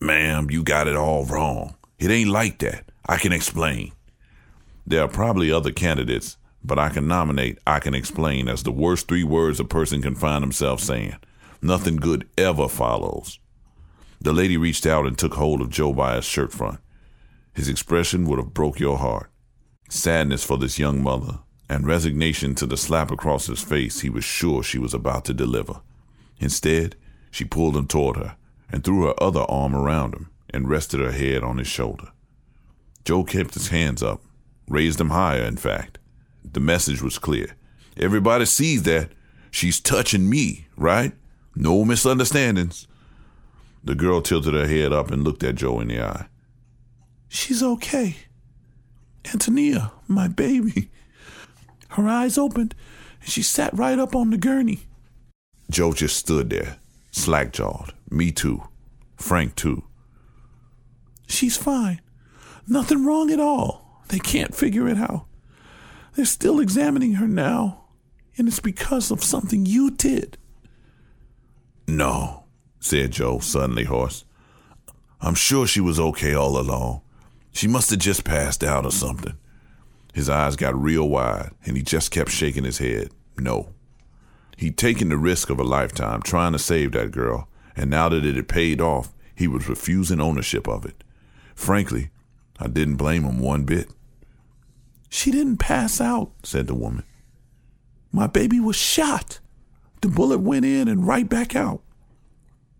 Ma'am, 0.00 0.48
you 0.52 0.62
got 0.62 0.86
it 0.86 0.94
all 0.94 1.24
wrong. 1.24 1.74
It 1.98 2.12
ain't 2.12 2.30
like 2.30 2.60
that. 2.60 2.92
I 3.08 3.16
can 3.16 3.32
explain. 3.32 3.90
There 4.86 5.02
are 5.02 5.08
probably 5.08 5.50
other 5.50 5.72
candidates, 5.72 6.36
but 6.62 6.78
I 6.78 6.90
can 6.90 7.08
nominate 7.08 7.58
I 7.66 7.80
can 7.80 7.92
explain 7.92 8.48
as 8.48 8.62
the 8.62 8.70
worst 8.70 9.08
three 9.08 9.24
words 9.24 9.58
a 9.58 9.64
person 9.64 10.00
can 10.00 10.14
find 10.14 10.44
himself 10.44 10.78
saying. 10.78 11.16
Nothing 11.60 11.96
good 11.96 12.28
ever 12.38 12.68
follows. 12.68 13.40
The 14.20 14.32
lady 14.32 14.56
reached 14.56 14.86
out 14.86 15.06
and 15.06 15.18
took 15.18 15.34
hold 15.34 15.60
of 15.60 15.70
Joe 15.70 15.92
by 15.92 16.14
his 16.14 16.24
shirt 16.24 16.52
front. 16.52 16.78
His 17.58 17.68
expression 17.68 18.24
would 18.26 18.38
have 18.38 18.54
broke 18.54 18.78
your 18.78 18.98
heart. 18.98 19.32
Sadness 19.90 20.44
for 20.44 20.56
this 20.58 20.78
young 20.78 21.02
mother, 21.02 21.40
and 21.68 21.88
resignation 21.88 22.54
to 22.54 22.66
the 22.66 22.76
slap 22.76 23.10
across 23.10 23.48
his 23.48 23.60
face 23.64 23.98
he 23.98 24.08
was 24.08 24.22
sure 24.22 24.62
she 24.62 24.78
was 24.78 24.94
about 24.94 25.24
to 25.24 25.34
deliver. 25.34 25.80
Instead, 26.38 26.94
she 27.32 27.44
pulled 27.44 27.76
him 27.76 27.88
toward 27.88 28.16
her 28.16 28.36
and 28.70 28.84
threw 28.84 29.06
her 29.06 29.20
other 29.20 29.44
arm 29.48 29.74
around 29.74 30.14
him 30.14 30.30
and 30.50 30.70
rested 30.70 31.00
her 31.00 31.10
head 31.10 31.42
on 31.42 31.58
his 31.58 31.66
shoulder. 31.66 32.12
Joe 33.04 33.24
kept 33.24 33.54
his 33.54 33.70
hands 33.70 34.04
up, 34.04 34.22
raised 34.68 35.00
them 35.00 35.10
higher, 35.10 35.42
in 35.42 35.56
fact. 35.56 35.98
The 36.44 36.60
message 36.60 37.02
was 37.02 37.18
clear. 37.18 37.56
Everybody 37.96 38.44
sees 38.44 38.84
that. 38.84 39.10
She's 39.50 39.80
touching 39.80 40.30
me, 40.30 40.68
right? 40.76 41.12
No 41.56 41.84
misunderstandings. 41.84 42.86
The 43.82 43.96
girl 43.96 44.22
tilted 44.22 44.54
her 44.54 44.68
head 44.68 44.92
up 44.92 45.10
and 45.10 45.24
looked 45.24 45.42
at 45.42 45.56
Joe 45.56 45.80
in 45.80 45.88
the 45.88 46.00
eye. 46.00 46.28
She's 47.28 47.62
okay. 47.62 48.16
Antonia, 49.32 49.92
my 50.06 50.28
baby. 50.28 50.90
Her 51.90 52.08
eyes 52.08 52.38
opened 52.38 52.74
and 53.20 53.30
she 53.30 53.42
sat 53.42 53.76
right 53.76 53.98
up 53.98 54.14
on 54.14 54.30
the 54.30 54.36
gurney. 54.36 54.80
Joe 55.70 55.92
just 55.92 56.16
stood 56.16 56.50
there, 56.50 56.76
slack 57.10 57.52
jawed. 57.52 57.92
Me 58.10 58.30
too. 58.30 58.62
Frank 59.16 59.54
too. 59.54 59.84
She's 61.26 61.56
fine. 61.56 62.00
Nothing 62.66 63.04
wrong 63.04 63.30
at 63.30 63.40
all. 63.40 64.02
They 64.08 64.18
can't 64.18 64.54
figure 64.54 64.88
it 64.88 64.96
out. 64.96 65.26
They're 66.14 66.24
still 66.24 66.58
examining 66.58 67.14
her 67.14 67.28
now, 67.28 67.84
and 68.36 68.48
it's 68.48 68.60
because 68.60 69.10
of 69.10 69.22
something 69.22 69.66
you 69.66 69.90
did. 69.90 70.38
No, 71.86 72.44
said 72.80 73.12
Joe, 73.12 73.38
suddenly 73.38 73.84
hoarse. 73.84 74.24
I'm 75.20 75.34
sure 75.34 75.66
she 75.66 75.80
was 75.80 76.00
okay 76.00 76.34
all 76.34 76.58
along. 76.58 77.02
She 77.58 77.66
must 77.66 77.90
have 77.90 77.98
just 77.98 78.22
passed 78.22 78.62
out 78.62 78.84
or 78.84 78.92
something. 78.92 79.36
His 80.14 80.30
eyes 80.30 80.54
got 80.54 80.80
real 80.80 81.08
wide, 81.08 81.50
and 81.66 81.76
he 81.76 81.82
just 81.82 82.12
kept 82.12 82.30
shaking 82.30 82.62
his 82.62 82.78
head. 82.78 83.10
No. 83.36 83.70
He'd 84.56 84.78
taken 84.78 85.08
the 85.08 85.16
risk 85.16 85.50
of 85.50 85.58
a 85.58 85.64
lifetime 85.64 86.22
trying 86.22 86.52
to 86.52 86.60
save 86.60 86.92
that 86.92 87.10
girl, 87.10 87.48
and 87.74 87.90
now 87.90 88.10
that 88.10 88.24
it 88.24 88.36
had 88.36 88.46
paid 88.46 88.80
off, 88.80 89.12
he 89.34 89.48
was 89.48 89.68
refusing 89.68 90.20
ownership 90.20 90.68
of 90.68 90.84
it. 90.84 91.02
Frankly, 91.56 92.10
I 92.60 92.68
didn't 92.68 92.94
blame 92.94 93.24
him 93.24 93.40
one 93.40 93.64
bit. 93.64 93.88
She 95.08 95.32
didn't 95.32 95.56
pass 95.56 96.00
out, 96.00 96.30
said 96.44 96.68
the 96.68 96.76
woman. 96.76 97.02
My 98.12 98.28
baby 98.28 98.60
was 98.60 98.76
shot. 98.76 99.40
The 100.00 100.08
bullet 100.08 100.38
went 100.38 100.64
in 100.64 100.86
and 100.86 101.08
right 101.08 101.28
back 101.28 101.56
out. 101.56 101.82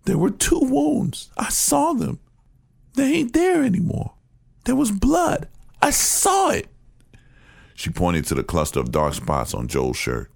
There 0.04 0.18
were 0.18 0.30
two 0.30 0.60
wounds. 0.62 1.32
I 1.36 1.48
saw 1.48 1.94
them. 1.94 2.20
They 2.94 3.14
ain't 3.14 3.32
there 3.32 3.64
anymore. 3.64 4.12
There 4.68 4.76
was 4.76 4.90
blood. 4.90 5.48
I 5.80 5.88
saw 5.88 6.50
it. 6.50 6.68
She 7.74 7.88
pointed 7.88 8.26
to 8.26 8.34
the 8.34 8.42
cluster 8.42 8.78
of 8.78 8.92
dark 8.92 9.14
spots 9.14 9.54
on 9.54 9.66
Joe's 9.66 9.96
shirt. 9.96 10.30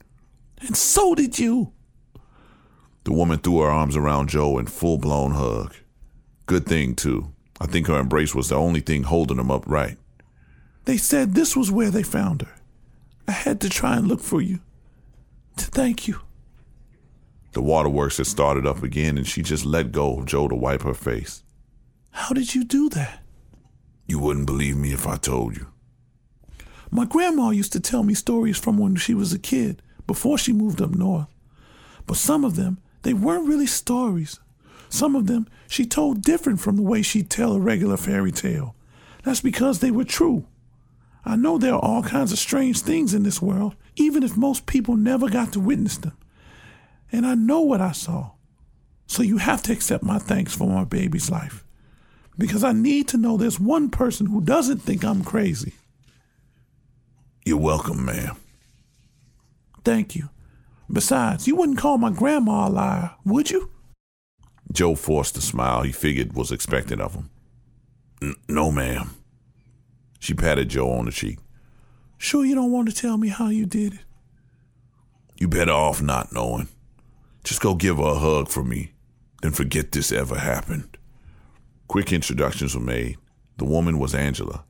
And 0.63 0.75
so 0.75 1.15
did 1.15 1.39
you. 1.39 1.75
The 3.05 3.13
woman 3.13 3.41
threw 3.41 3.61
her 3.61 3.69
arms 3.69 3.95
around 3.95 4.31
Joe 4.31 4.57
in 4.57 4.69
full 4.69 4.97
blown 4.97 5.33
hug. 5.33 5.75
Good 6.47 6.65
thing, 6.65 6.95
too. 6.95 7.35
I 7.61 7.67
think 7.67 7.89
her 7.89 8.01
embrace 8.01 8.35
was 8.35 8.49
the 8.49 8.55
only 8.55 8.81
thing 8.81 9.03
holding 9.03 9.39
him 9.39 9.51
upright. 9.51 9.99
They 10.87 10.97
said 10.97 11.35
this 11.35 11.55
was 11.55 11.71
where 11.71 11.91
they 11.91 12.03
found 12.03 12.41
her. 12.41 12.55
I 13.29 13.33
had 13.33 13.61
to 13.61 13.69
try 13.69 13.99
and 13.99 14.09
look 14.09 14.21
for 14.21 14.41
you. 14.41 14.61
To 15.59 15.67
thank 15.67 16.09
you. 16.09 16.21
The 17.53 17.61
waterworks 17.61 18.17
had 18.17 18.29
started 18.29 18.67
up 18.67 18.83
again, 18.83 19.19
and 19.19 19.27
she 19.27 19.43
just 19.43 19.67
let 19.67 19.93
go 19.93 20.21
of 20.21 20.25
Joe 20.25 20.49
to 20.49 20.55
wipe 20.55 20.85
her 20.85 20.95
face. 20.95 21.43
How 22.13 22.33
did 22.33 22.55
you 22.55 22.65
do 22.65 22.89
that? 22.89 23.22
You 24.07 24.19
wouldn't 24.19 24.47
believe 24.47 24.77
me 24.77 24.93
if 24.93 25.07
I 25.07 25.17
told 25.17 25.57
you. 25.57 25.69
My 26.91 27.05
grandma 27.07 27.51
used 27.51 27.73
to 27.73 27.81
tell 27.81 28.03
me 28.03 28.15
stories 28.15 28.59
from 28.59 28.77
when 28.77 28.97
she 28.97 29.15
was 29.15 29.33
a 29.33 29.39
kid, 29.39 29.81
before 30.07 30.37
she 30.37 30.53
moved 30.53 30.83
up 30.83 30.91
north. 30.91 31.29
But 32.07 32.17
some 32.17 32.45
of 32.45 32.57
them, 32.57 32.79
they 33.03 33.15
weren't 33.15 33.49
really 33.49 33.67
stories. 33.67 34.41
Some 34.89 35.17
of 35.17 35.27
them 35.27 35.49
she 35.69 35.87
told 35.87 36.23
different 36.23 36.61
from 36.61 36.77
the 36.77 36.83
way 36.83 37.01
she'd 37.01 37.31
tell 37.31 37.55
a 37.55 37.61
regular 37.61 37.97
fairy 37.97 38.33
tale. 38.33 38.75
That's 39.25 39.41
because 39.41 39.79
they 39.79 39.91
were 39.91 40.05
true. 40.05 40.45
I 41.25 41.37
know 41.37 41.57
there 41.57 41.75
are 41.75 41.81
all 41.81 42.03
kinds 42.03 42.33
of 42.33 42.39
strange 42.39 42.81
things 42.81 43.15
in 43.15 43.23
this 43.23 43.41
world, 43.41 43.75
even 43.97 44.23
if 44.23 44.37
most 44.37 44.67
people 44.67 44.97
never 44.97 45.31
got 45.31 45.53
to 45.53 45.61
witness 45.61 45.97
them. 45.97 46.17
And 47.11 47.25
I 47.25 47.35
know 47.35 47.61
what 47.61 47.81
I 47.81 47.93
saw. 47.93 48.33
So 49.07 49.23
you 49.23 49.39
have 49.39 49.63
to 49.65 49.73
accept 49.73 50.03
my 50.03 50.19
thanks 50.19 50.55
for 50.55 50.69
my 50.69 50.85
baby's 50.85 51.31
life. 51.31 51.62
Because 52.39 52.65
I 52.65 52.73
need 52.73 53.09
to 53.09 53.19
know 53.19 53.37
there's 53.37 53.61
one 53.61 53.91
person 53.91 54.27
who 54.27 54.41
doesn't 54.41 54.79
think 54.79 55.05
I'm 55.05 55.23
crazy. 55.23 55.75
You're 57.45 57.59
welcome, 57.59 58.05
ma'am. 58.05 58.37
Thank 59.85 60.15
you. 60.15 60.29
Besides, 60.91 61.47
you 61.47 61.57
wouldn't 61.57 61.79
call 61.79 61.99
my 61.99 62.11
grandma 62.11 62.69
a 62.69 62.71
liar, 62.71 63.11
would 63.25 63.51
you? 63.51 63.71
Joe 64.71 64.95
forced 64.95 65.37
a 65.37 65.41
smile 65.41 65.83
he 65.83 65.93
figured 65.93 66.35
was 66.35 66.53
expected 66.53 67.01
of 67.01 67.15
him. 67.15 67.31
no, 68.49 68.71
ma'am. 68.71 69.11
She 70.19 70.35
patted 70.35 70.69
Joe 70.69 70.91
on 70.93 71.07
the 71.07 71.11
cheek. 71.11 71.39
Sure 72.17 72.45
you 72.45 72.55
don't 72.55 72.71
want 72.71 72.89
to 72.89 72.95
tell 72.95 73.17
me 73.17 73.29
how 73.29 73.49
you 73.49 73.67
did 73.67 73.95
it? 73.95 74.01
You 75.39 75.49
better 75.49 75.73
off 75.73 76.01
not 76.01 76.33
knowing. 76.33 76.69
Just 77.43 77.61
go 77.61 77.75
give 77.75 77.97
her 77.97 78.05
a 78.05 78.15
hug 78.15 78.49
for 78.49 78.63
me, 78.63 78.93
then 79.43 79.51
forget 79.51 79.91
this 79.91 80.13
ever 80.13 80.39
happened. 80.39 80.92
Quick 81.93 82.11
introductions 82.11 82.75
were 82.75 82.81
made. 82.81 83.19
The 83.59 83.67
woman 83.67 83.99
was 83.99 84.15
Angela. 84.15 84.65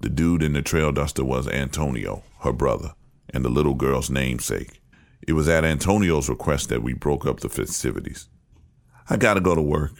The 0.00 0.08
dude 0.08 0.42
in 0.42 0.54
the 0.54 0.62
trail 0.62 0.90
duster 0.90 1.22
was 1.22 1.46
Antonio, 1.46 2.24
her 2.40 2.52
brother, 2.54 2.94
and 3.28 3.44
the 3.44 3.50
little 3.50 3.74
girl's 3.74 4.08
namesake. 4.08 4.80
It 5.28 5.34
was 5.34 5.50
at 5.50 5.66
Antonio's 5.66 6.30
request 6.30 6.70
that 6.70 6.82
we 6.82 6.94
broke 6.94 7.26
up 7.26 7.40
the 7.40 7.50
festivities. 7.50 8.30
I 9.10 9.18
gotta 9.18 9.42
go 9.42 9.54
to 9.54 9.60
work. 9.60 9.92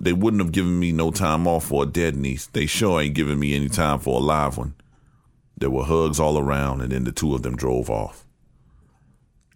They 0.00 0.14
wouldn't 0.14 0.42
have 0.42 0.52
given 0.52 0.78
me 0.78 0.90
no 0.90 1.10
time 1.10 1.46
off 1.46 1.66
for 1.66 1.82
a 1.82 1.86
dead 1.86 2.16
niece. 2.16 2.46
They 2.46 2.64
sure 2.64 3.02
ain't 3.02 3.14
giving 3.14 3.38
me 3.38 3.54
any 3.54 3.68
time 3.68 3.98
for 3.98 4.18
a 4.18 4.24
live 4.24 4.56
one. 4.56 4.74
There 5.58 5.68
were 5.68 5.84
hugs 5.84 6.18
all 6.18 6.38
around, 6.38 6.80
and 6.80 6.92
then 6.92 7.04
the 7.04 7.12
two 7.12 7.34
of 7.34 7.42
them 7.42 7.56
drove 7.56 7.90
off. 7.90 8.24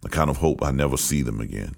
I 0.05 0.09
kind 0.09 0.29
of 0.29 0.37
hope 0.37 0.61
I 0.61 0.69
never 0.69 0.95
see 0.95 1.23
them 1.23 1.41
again. 1.41 1.73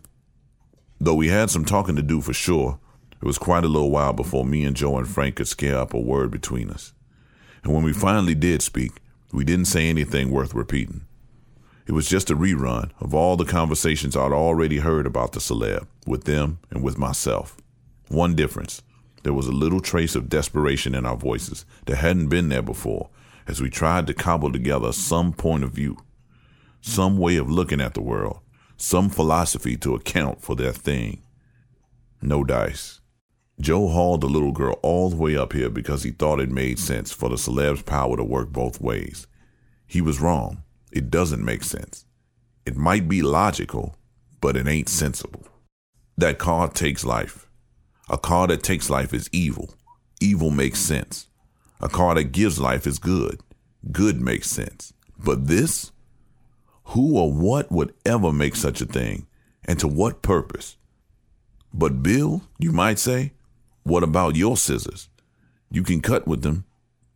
Though 1.00 1.16
we 1.16 1.30
had 1.30 1.50
some 1.50 1.64
talking 1.64 1.96
to 1.96 2.04
do 2.04 2.20
for 2.20 2.34
sure, 2.34 2.82
it 3.24 3.26
was 3.26 3.38
quite 3.38 3.64
a 3.64 3.70
little 3.70 3.90
while 3.90 4.12
before 4.12 4.44
me 4.44 4.66
and 4.66 4.76
Joe 4.76 4.98
and 4.98 5.08
Frank 5.08 5.36
could 5.36 5.48
scare 5.48 5.78
up 5.78 5.94
a 5.94 5.98
word 5.98 6.30
between 6.30 6.70
us. 6.70 6.92
And 7.64 7.74
when 7.74 7.82
we 7.82 7.94
finally 7.94 8.36
did 8.36 8.62
speak, 8.62 9.00
we 9.32 9.46
didn't 9.46 9.68
say 9.68 9.88
anything 9.88 10.30
worth 10.30 10.54
repeating. 10.54 11.06
It 11.88 11.94
was 11.94 12.10
just 12.10 12.30
a 12.30 12.36
rerun 12.36 12.92
of 13.00 13.14
all 13.14 13.38
the 13.38 13.46
conversations 13.46 14.18
I'd 14.18 14.34
already 14.34 14.80
heard 14.80 15.08
about 15.08 15.32
the 15.32 15.40
celeb, 15.40 15.88
with 16.06 16.26
them 16.26 16.60
and 16.70 16.84
with 16.84 16.98
myself. 16.98 17.56
One 18.10 18.36
difference 18.36 18.82
there 19.24 19.32
was 19.32 19.48
a 19.48 19.54
little 19.54 19.80
trace 19.80 20.16
of 20.16 20.28
desperation 20.28 20.94
in 20.94 21.06
our 21.06 21.16
voices 21.16 21.64
that 21.86 21.96
hadn't 21.96 22.28
been 22.28 22.50
there 22.50 22.62
before 22.62 23.10
as 23.48 23.62
we 23.62 23.70
tried 23.70 24.06
to 24.08 24.14
cobble 24.14 24.52
together 24.52 24.92
some 24.92 25.32
point 25.32 25.64
of 25.64 25.72
view, 25.72 25.98
some 26.82 27.18
way 27.18 27.38
of 27.38 27.50
looking 27.50 27.80
at 27.80 27.94
the 27.94 28.02
world, 28.02 28.42
some 28.76 29.10
philosophy 29.10 29.78
to 29.78 29.96
account 29.96 30.42
for 30.42 30.58
their 30.58 30.74
thing. 30.74 31.22
No 32.22 32.44
dice. 32.44 33.00
Joe 33.60 33.88
hauled 33.88 34.22
the 34.22 34.28
little 34.28 34.52
girl 34.52 34.80
all 34.82 35.10
the 35.10 35.16
way 35.16 35.38
up 35.38 35.54
here 35.54 35.70
because 35.70 36.04
he 36.04 36.12
thought 36.12 36.40
it 36.40 36.50
made 36.50 36.80
sense 36.80 37.12
for 37.12 37.30
the 37.30 37.38
celeb's 37.38 37.84
power 37.84 38.18
to 38.18 38.24
work 38.24 38.50
both 38.52 38.82
ways. 38.82 39.28
He 39.86 40.02
was 40.02 40.20
wrong. 40.20 40.64
It 40.92 41.10
doesn't 41.10 41.44
make 41.44 41.64
sense. 41.64 42.06
It 42.66 42.76
might 42.76 43.08
be 43.08 43.22
logical, 43.22 43.96
but 44.42 44.58
it 44.58 44.68
ain't 44.68 44.90
sensible. 44.90 45.46
That 46.18 46.40
car 46.40 46.70
takes 46.70 47.06
life. 47.06 47.48
A 48.10 48.18
car 48.18 48.48
that 48.48 48.64
takes 48.64 48.90
life 48.90 49.14
is 49.14 49.30
evil. 49.32 49.74
Evil 50.20 50.50
makes 50.50 50.80
sense. 50.80 51.28
A 51.80 51.90
car 51.90 52.16
that 52.16 52.32
gives 52.32 52.60
life 52.60 52.86
is 52.88 53.00
good. 53.00 53.42
Good 53.92 54.22
makes 54.22 54.50
sense. 54.50 54.94
But 55.18 55.48
this? 55.48 55.92
Who 56.86 57.18
or 57.18 57.32
what 57.32 57.72
would 57.72 57.94
ever 58.06 58.32
make 58.32 58.56
such 58.56 58.82
a 58.82 58.86
thing? 58.86 59.28
And 59.66 59.80
to 59.80 59.88
what 59.88 60.22
purpose? 60.22 60.78
But 61.74 62.04
Bill, 62.04 62.44
you 62.60 62.72
might 62.72 63.00
say, 63.00 63.34
what 63.84 64.04
about 64.04 64.36
your 64.36 64.58
scissors? 64.58 65.10
You 65.70 65.84
can 65.84 66.02
cut 66.02 66.28
with 66.28 66.42
them, 66.42 66.66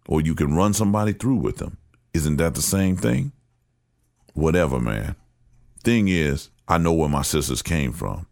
or 0.08 0.22
you 0.22 0.36
can 0.36 0.56
run 0.56 0.74
somebody 0.74 1.14
through 1.14 1.38
with 1.38 1.58
them. 1.58 1.78
Isn't 2.14 2.38
that 2.38 2.56
the 2.56 2.62
same 2.62 2.96
thing? 2.98 3.32
Whatever, 4.34 4.80
man. 4.80 5.16
Thing 5.84 6.08
is, 6.08 6.50
I 6.68 6.78
know 6.78 6.94
where 6.94 7.10
my 7.10 7.22
scissors 7.22 7.62
came 7.62 7.94
from 7.94 8.28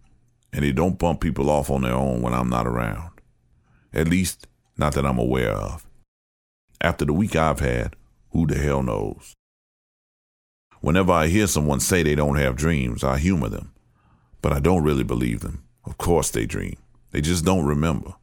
and 0.51 0.63
they 0.63 0.71
don't 0.71 0.97
bump 0.97 1.19
people 1.19 1.49
off 1.49 1.69
on 1.69 1.81
their 1.81 1.93
own 1.93 2.21
when 2.21 2.33
I'm 2.33 2.49
not 2.49 2.65
around. 2.65 3.11
At 3.93 4.07
least, 4.07 4.47
not 4.77 4.93
that 4.93 5.05
I'm 5.05 5.19
aware 5.19 5.51
of. 5.51 5.85
After 6.81 7.05
the 7.05 7.13
week 7.13 7.35
I've 7.35 7.59
had, 7.59 7.95
who 8.31 8.47
the 8.47 8.55
hell 8.57 8.81
knows? 8.81 9.33
Whenever 10.81 11.11
I 11.11 11.27
hear 11.27 11.47
someone 11.47 11.79
say 11.79 12.03
they 12.03 12.15
don't 12.15 12.37
have 12.37 12.55
dreams, 12.55 13.03
I 13.03 13.17
humor 13.17 13.49
them. 13.49 13.73
But 14.41 14.53
I 14.53 14.59
don't 14.59 14.83
really 14.83 15.03
believe 15.03 15.41
them. 15.41 15.63
Of 15.85 15.97
course 15.97 16.29
they 16.29 16.45
dream. 16.45 16.77
They 17.11 17.21
just 17.21 17.43
don't 17.43 17.65
remember. 17.65 18.13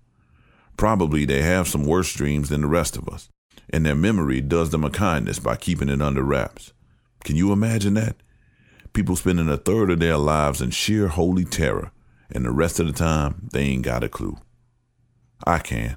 Probably 0.76 1.24
they 1.24 1.42
have 1.42 1.68
some 1.68 1.84
worse 1.84 2.12
dreams 2.12 2.48
than 2.48 2.62
the 2.62 2.66
rest 2.66 2.96
of 2.96 3.08
us, 3.08 3.28
and 3.70 3.84
their 3.86 3.94
memory 3.94 4.40
does 4.40 4.70
them 4.70 4.84
a 4.84 4.90
kindness 4.90 5.38
by 5.38 5.56
keeping 5.56 5.88
it 5.88 6.02
under 6.02 6.22
wraps. 6.22 6.72
Can 7.24 7.36
you 7.36 7.52
imagine 7.52 7.94
that? 7.94 8.16
People 8.92 9.16
spending 9.16 9.48
a 9.48 9.56
third 9.56 9.90
of 9.90 10.00
their 10.00 10.16
lives 10.16 10.60
in 10.60 10.70
sheer 10.70 11.08
holy 11.08 11.44
terror 11.44 11.92
and 12.30 12.44
the 12.44 12.50
rest 12.50 12.80
of 12.80 12.86
the 12.86 12.92
time, 12.92 13.48
they 13.52 13.62
ain't 13.62 13.82
got 13.82 14.02
a 14.02 14.08
clue. 14.08 14.38
I 15.46 15.58
can, 15.58 15.96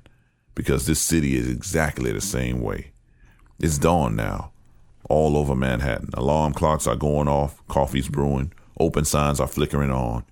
because 0.53 0.85
this 0.85 1.01
city 1.01 1.35
is 1.35 1.49
exactly 1.49 2.11
the 2.11 2.21
same 2.21 2.61
way. 2.61 2.91
It's 3.59 3.77
dawn 3.77 4.15
now, 4.15 4.51
all 5.09 5.37
over 5.37 5.55
Manhattan. 5.55 6.09
Alarm 6.13 6.53
clocks 6.53 6.87
are 6.87 6.95
going 6.95 7.27
off, 7.27 7.65
coffee's 7.67 8.09
brewing, 8.09 8.51
open 8.79 9.05
signs 9.05 9.39
are 9.39 9.47
flickering 9.47 9.91
on. 9.91 10.25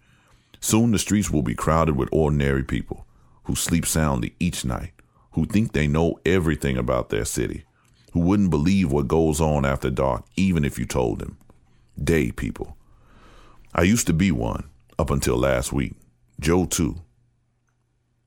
Soon 0.59 0.91
the 0.91 0.99
streets 0.99 1.29
will 1.29 1.41
be 1.41 1.55
crowded 1.55 1.95
with 1.95 2.09
ordinary 2.11 2.63
people 2.63 3.05
who 3.43 3.55
sleep 3.55 3.85
soundly 3.85 4.35
each 4.39 4.63
night, 4.65 4.91
who 5.31 5.45
think 5.45 5.71
they 5.71 5.87
know 5.87 6.19
everything 6.25 6.77
about 6.77 7.09
their 7.09 7.25
city, 7.25 7.65
who 8.13 8.19
wouldn't 8.19 8.49
believe 8.49 8.91
what 8.91 9.07
goes 9.07 9.41
on 9.41 9.65
after 9.65 9.89
dark 9.89 10.23
even 10.35 10.63
if 10.63 10.77
you 10.77 10.85
told 10.85 11.19
them. 11.19 11.37
Day 12.01 12.31
people. 12.31 12.77
I 13.73 13.83
used 13.83 14.07
to 14.07 14.13
be 14.13 14.31
one 14.31 14.65
up 14.99 15.09
until 15.09 15.37
last 15.37 15.73
week. 15.73 15.93
Joe, 16.39 16.65
too. 16.65 17.01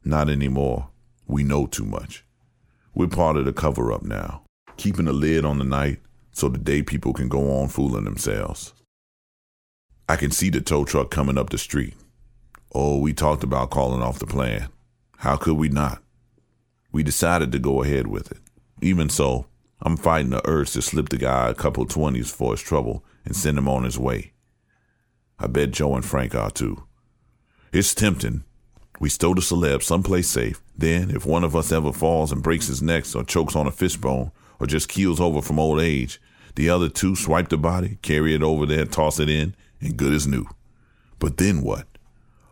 Not 0.05 0.29
anymore. 0.29 0.89
We 1.27 1.43
know 1.43 1.67
too 1.67 1.85
much. 1.85 2.25
We're 2.95 3.09
part 3.09 3.37
of 3.37 3.45
the 3.45 3.53
cover 3.53 3.93
up 3.93 4.03
now, 4.03 4.43
keeping 4.77 5.09
a 5.09 5.13
lid 5.13 5.45
on 5.45 5.59
the 5.59 5.65
night 5.65 6.01
so 6.33 6.49
the 6.49 6.59
day 6.59 6.83
people 6.83 7.13
can 7.13 7.29
go 7.29 7.61
on 7.61 7.69
fooling 7.69 8.05
themselves. 8.05 8.73
I 10.09 10.17
can 10.17 10.31
see 10.31 10.51
the 10.51 10.61
tow 10.61 10.85
truck 10.85 11.11
coming 11.11 11.39
up 11.39 11.51
the 11.51 11.59
street. 11.59 11.95
Oh, 12.75 12.99
we 12.99 13.13
talked 13.13 13.43
about 13.43 13.71
calling 13.71 14.03
off 14.03 14.19
the 14.19 14.27
plan. 14.27 14.69
How 15.27 15.37
could 15.37 15.55
we 15.55 15.69
not? 15.69 16.05
We 16.93 17.03
decided 17.03 17.51
to 17.51 17.59
go 17.59 17.83
ahead 17.83 18.07
with 18.07 18.31
it. 18.31 18.39
Even 18.81 19.09
so, 19.09 19.47
I'm 19.83 19.97
fighting 19.97 20.31
the 20.31 20.41
urge 20.49 20.71
to 20.75 20.83
slip 20.83 21.09
the 21.09 21.17
guy 21.17 21.49
a 21.49 21.55
couple 21.55 21.85
20s 21.85 22.31
for 22.31 22.53
his 22.53 22.61
trouble 22.61 23.05
and 23.25 23.35
send 23.35 23.59
him 23.59 23.69
on 23.69 23.83
his 23.83 23.99
way. 23.99 24.35
I 25.37 25.49
bet 25.49 25.73
Joe 25.73 25.97
and 25.97 26.05
Frank 26.05 26.37
are 26.37 26.53
too. 26.53 26.85
It's 27.73 27.93
tempting. 27.93 28.45
We 29.01 29.09
stow 29.09 29.35
the 29.35 29.41
celeb 29.41 29.83
someplace 29.83 30.31
safe. 30.31 30.63
Then, 30.79 31.11
if 31.11 31.27
one 31.27 31.43
of 31.43 31.57
us 31.57 31.73
ever 31.73 31.93
falls 31.93 32.31
and 32.31 32.41
breaks 32.41 32.69
his 32.69 32.81
neck 32.81 33.05
or 33.17 33.25
chokes 33.25 33.57
on 33.57 33.67
a 33.67 33.73
fishbone 33.73 34.31
or 34.61 34.69
just 34.69 34.89
keels 34.89 35.21
over 35.21 35.43
from 35.43 35.59
old 35.59 35.81
age, 35.81 36.21
the 36.55 36.71
other 36.71 36.89
two 36.89 37.17
swipe 37.17 37.49
the 37.49 37.59
body, 37.59 37.99
carry 38.01 38.33
it 38.33 38.45
over 38.45 38.65
there, 38.65 38.85
toss 38.85 39.19
it 39.19 39.29
in, 39.29 39.57
and 39.81 39.97
good 39.97 40.13
as 40.13 40.29
new. 40.29 40.47
But 41.19 41.39
then 41.39 41.63
what? 41.63 41.89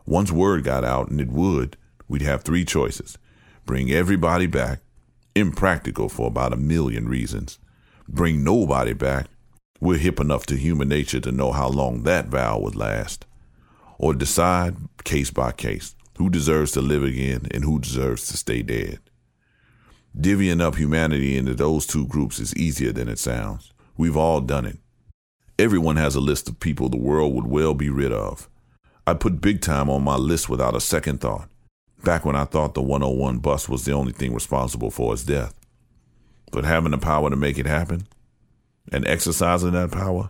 Once 0.07 0.33
word 0.33 0.65
got 0.65 0.85
out, 0.85 1.09
and 1.09 1.21
it 1.21 1.31
would, 1.31 1.77
we'd 2.09 2.23
have 2.23 2.43
three 2.43 2.65
choices 2.65 3.19
bring 3.67 3.91
everybody 3.91 4.47
back, 4.47 4.81
impractical 5.35 6.09
for 6.09 6.27
about 6.27 6.53
a 6.53 6.57
million 6.57 7.09
reasons, 7.09 7.59
bring 8.07 8.45
nobody 8.45 8.93
back, 8.93 9.27
we're 9.81 9.99
hip 9.99 10.21
enough 10.21 10.47
to 10.47 10.57
human 10.57 10.89
nature 10.89 11.21
to 11.21 11.33
know 11.33 11.53
how 11.53 11.69
long 11.69 12.03
that 12.03 12.29
vow 12.29 12.59
would 12.59 12.77
last. 12.77 13.27
Or 13.99 14.15
decide, 14.15 14.77
case 15.05 15.31
by 15.31 15.53
case, 15.53 15.95
who 16.19 16.31
deserves 16.31 16.73
to 16.73 16.81
live 16.81 17.03
again 17.03 17.47
and 17.51 17.65
who 17.65 17.81
deserves 17.81 18.27
to 18.29 18.37
stay 18.37 18.63
dead. 18.63 19.01
Divvying 20.19 20.61
up 20.61 20.77
humanity 20.77 21.37
into 21.37 21.55
those 21.55 21.87
two 21.87 22.07
groups 22.07 22.39
is 22.39 22.55
easier 22.55 22.93
than 22.93 23.09
it 23.09 23.19
sounds. 23.19 23.73
We've 23.97 24.17
all 24.17 24.41
done 24.41 24.65
it. 24.65 24.79
Everyone 25.59 25.97
has 25.97 26.15
a 26.15 26.21
list 26.21 26.49
of 26.49 26.61
people 26.61 26.89
the 26.89 26.97
world 26.97 27.35
would 27.35 27.47
well 27.47 27.75
be 27.75 27.91
rid 27.91 28.13
of. 28.13 28.49
I 29.07 29.15
put 29.15 29.41
big 29.41 29.61
time 29.61 29.91
on 29.91 30.03
my 30.03 30.17
list 30.17 30.49
without 30.49 30.77
a 30.77 30.81
second 30.81 31.21
thought, 31.21 31.49
back 32.05 32.25
when 32.25 32.37
I 32.37 32.45
thought 32.45 32.75
the 32.75 32.83
101 32.83 33.39
bus 33.39 33.69
was 33.69 33.85
the 33.85 33.93
only 33.93 34.13
thing 34.13 34.35
responsible 34.35 34.91
for 34.91 35.13
his 35.13 35.25
death. 35.25 35.55
But 36.53 36.65
having 36.65 36.93
the 36.93 36.99
power 36.99 37.31
to 37.31 37.37
make 37.37 37.59
it 37.59 37.67
happen, 37.67 38.07
and 38.93 39.07
exercising 39.07 39.73
that 39.73 39.91
power, 39.91 40.29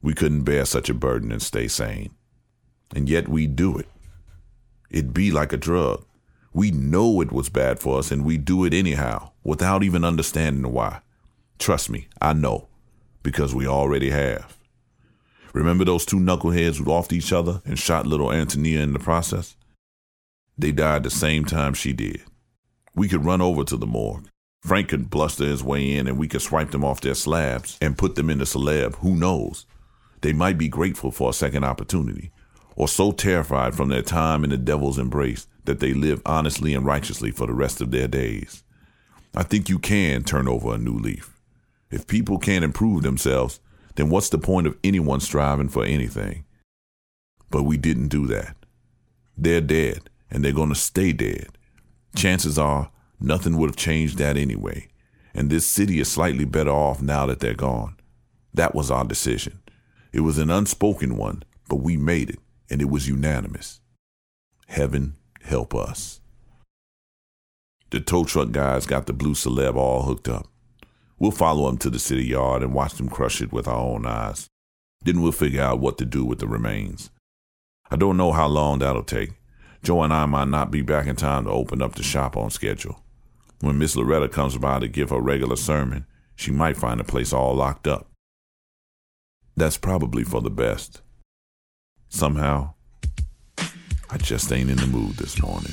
we 0.00 0.14
couldn't 0.14 0.44
bear 0.44 0.64
such 0.64 0.88
a 0.88 0.94
burden 0.94 1.32
and 1.32 1.42
stay 1.42 1.68
sane. 1.68 2.14
And 2.94 3.08
yet 3.08 3.28
we 3.28 3.46
do 3.46 3.76
it. 3.78 3.88
It 4.90 5.12
be 5.12 5.30
like 5.30 5.52
a 5.52 5.56
drug. 5.56 6.04
We 6.52 6.70
know 6.70 7.20
it 7.20 7.32
was 7.32 7.48
bad 7.48 7.80
for 7.80 7.98
us 7.98 8.12
and 8.12 8.24
we 8.24 8.38
do 8.38 8.64
it 8.64 8.72
anyhow 8.72 9.32
without 9.42 9.82
even 9.82 10.04
understanding 10.04 10.70
why. 10.72 11.00
Trust 11.58 11.90
me, 11.90 12.08
I 12.20 12.32
know, 12.32 12.68
because 13.22 13.54
we 13.54 13.66
already 13.66 14.10
have. 14.10 14.56
Remember 15.52 15.84
those 15.84 16.04
two 16.04 16.18
knuckleheads 16.18 16.78
who 16.78 16.84
offed 16.84 17.12
each 17.12 17.32
other 17.32 17.62
and 17.64 17.78
shot 17.78 18.06
little 18.06 18.32
Antonia 18.32 18.80
in 18.80 18.92
the 18.92 18.98
process? 18.98 19.56
They 20.56 20.72
died 20.72 21.02
the 21.02 21.10
same 21.10 21.44
time 21.44 21.74
she 21.74 21.92
did. 21.92 22.22
We 22.94 23.08
could 23.08 23.24
run 23.24 23.40
over 23.40 23.64
to 23.64 23.76
the 23.76 23.86
morgue. 23.86 24.28
Frank 24.62 24.88
could 24.88 25.10
bluster 25.10 25.44
his 25.44 25.62
way 25.62 25.96
in 25.96 26.06
and 26.06 26.16
we 26.16 26.28
could 26.28 26.42
swipe 26.42 26.70
them 26.70 26.84
off 26.84 27.00
their 27.00 27.14
slabs 27.14 27.76
and 27.82 27.98
put 27.98 28.14
them 28.14 28.30
in 28.30 28.38
the 28.38 28.44
celeb. 28.44 28.94
Who 28.96 29.14
knows? 29.14 29.66
They 30.22 30.32
might 30.32 30.56
be 30.56 30.68
grateful 30.68 31.10
for 31.10 31.30
a 31.30 31.34
second 31.34 31.64
opportunity, 31.64 32.30
or 32.76 32.88
so 32.88 33.12
terrified 33.12 33.74
from 33.74 33.90
their 33.90 34.02
time 34.02 34.42
in 34.42 34.50
the 34.50 34.56
devil's 34.56 34.98
embrace 34.98 35.46
that 35.64 35.80
they 35.80 35.92
live 35.92 36.22
honestly 36.24 36.72
and 36.72 36.86
righteously 36.86 37.30
for 37.30 37.46
the 37.46 37.52
rest 37.52 37.82
of 37.82 37.90
their 37.90 38.08
days. 38.08 38.64
I 39.34 39.42
think 39.42 39.68
you 39.68 39.78
can 39.78 40.22
turn 40.22 40.48
over 40.48 40.74
a 40.74 40.78
new 40.78 40.96
leaf. 40.96 41.38
If 41.90 42.06
people 42.06 42.38
can't 42.38 42.64
improve 42.64 43.02
themselves, 43.02 43.60
then 43.96 44.08
what's 44.08 44.28
the 44.30 44.38
point 44.38 44.66
of 44.66 44.78
anyone 44.82 45.20
striving 45.20 45.68
for 45.68 45.84
anything? 45.84 46.44
But 47.50 47.64
we 47.64 47.76
didn't 47.76 48.08
do 48.08 48.26
that. 48.28 48.56
They're 49.36 49.60
dead, 49.60 50.08
and 50.34 50.44
they're 50.44 50.52
going 50.52 50.68
to 50.68 50.74
stay 50.74 51.12
dead. 51.12 51.56
Chances 52.16 52.58
are 52.58 52.90
nothing 53.20 53.56
would 53.56 53.70
have 53.70 53.76
changed 53.76 54.18
that 54.18 54.36
anyway, 54.36 54.88
and 55.32 55.48
this 55.48 55.64
city 55.64 56.00
is 56.00 56.10
slightly 56.10 56.44
better 56.44 56.72
off 56.72 57.00
now 57.00 57.24
that 57.26 57.38
they're 57.38 57.54
gone. 57.54 57.96
That 58.52 58.74
was 58.74 58.90
our 58.90 59.04
decision. 59.04 59.62
It 60.12 60.20
was 60.20 60.38
an 60.38 60.50
unspoken 60.50 61.16
one, 61.16 61.44
but 61.68 61.76
we 61.76 61.96
made 61.96 62.30
it, 62.30 62.40
and 62.68 62.82
it 62.82 62.90
was 62.90 63.08
unanimous. 63.08 63.80
Heaven 64.66 65.14
help 65.42 65.72
us. 65.72 66.20
The 67.90 68.00
tow 68.00 68.24
truck 68.24 68.50
guys 68.50 68.86
got 68.86 69.06
the 69.06 69.12
blue 69.12 69.34
celeb 69.34 69.76
all 69.76 70.02
hooked 70.02 70.28
up. 70.28 70.48
We'll 71.16 71.30
follow 71.30 71.66
them 71.66 71.78
to 71.78 71.90
the 71.90 72.00
city 72.00 72.24
yard 72.26 72.62
and 72.62 72.74
watch 72.74 72.94
them 72.94 73.08
crush 73.08 73.40
it 73.40 73.52
with 73.52 73.68
our 73.68 73.78
own 73.78 74.04
eyes. 74.04 74.48
Then 75.04 75.22
we'll 75.22 75.30
figure 75.30 75.62
out 75.62 75.78
what 75.78 75.96
to 75.98 76.04
do 76.04 76.24
with 76.24 76.40
the 76.40 76.48
remains. 76.48 77.10
I 77.88 77.94
don't 77.94 78.16
know 78.16 78.32
how 78.32 78.48
long 78.48 78.80
that'll 78.80 79.04
take. 79.04 79.34
Joe 79.84 80.02
and 80.02 80.14
I 80.14 80.24
might 80.24 80.48
not 80.48 80.70
be 80.70 80.80
back 80.80 81.06
in 81.06 81.14
time 81.14 81.44
to 81.44 81.50
open 81.50 81.82
up 81.82 81.94
the 81.94 82.02
shop 82.02 82.38
on 82.38 82.48
schedule. 82.48 83.02
When 83.60 83.78
Miss 83.78 83.94
Loretta 83.94 84.30
comes 84.30 84.56
by 84.56 84.78
to 84.78 84.88
give 84.88 85.10
her 85.10 85.20
regular 85.20 85.56
sermon, 85.56 86.06
she 86.34 86.50
might 86.50 86.78
find 86.78 86.98
the 86.98 87.04
place 87.04 87.34
all 87.34 87.54
locked 87.54 87.86
up. 87.86 88.10
That's 89.56 89.76
probably 89.76 90.24
for 90.24 90.40
the 90.40 90.50
best. 90.50 91.02
Somehow, 92.08 92.72
I 94.10 94.16
just 94.16 94.50
ain't 94.50 94.70
in 94.70 94.78
the 94.78 94.86
mood 94.86 95.16
this 95.16 95.40
morning. 95.42 95.72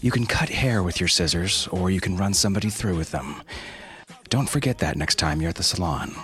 You 0.00 0.10
can 0.10 0.26
cut 0.26 0.48
hair 0.48 0.82
with 0.82 1.00
your 1.00 1.08
scissors, 1.08 1.68
or 1.72 1.90
you 1.90 2.00
can 2.00 2.16
run 2.16 2.32
somebody 2.34 2.70
through 2.70 2.96
with 2.96 3.10
them. 3.10 3.42
Don't 4.28 4.48
forget 4.48 4.78
that 4.78 4.96
next 4.96 5.16
time 5.16 5.40
you're 5.40 5.50
at 5.50 5.56
the 5.56 5.62
salon, 5.62 6.14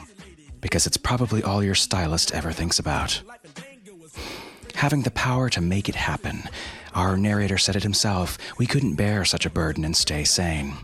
because 0.61 0.87
it's 0.87 0.97
probably 0.97 1.43
all 1.43 1.63
your 1.63 1.75
stylist 1.75 2.33
ever 2.33 2.53
thinks 2.53 2.79
about. 2.79 3.21
Having 4.75 5.03
the 5.03 5.11
power 5.11 5.49
to 5.51 5.61
make 5.61 5.89
it 5.89 5.95
happen. 5.95 6.45
Our 6.95 7.17
narrator 7.17 7.59
said 7.59 7.75
it 7.75 7.83
himself 7.83 8.39
we 8.59 8.67
couldn't 8.67 8.95
bear 8.95 9.25
such 9.25 9.47
a 9.47 9.51
burden 9.51 9.85
and 9.85 9.97
stay 9.97 10.23
sane. 10.25 10.77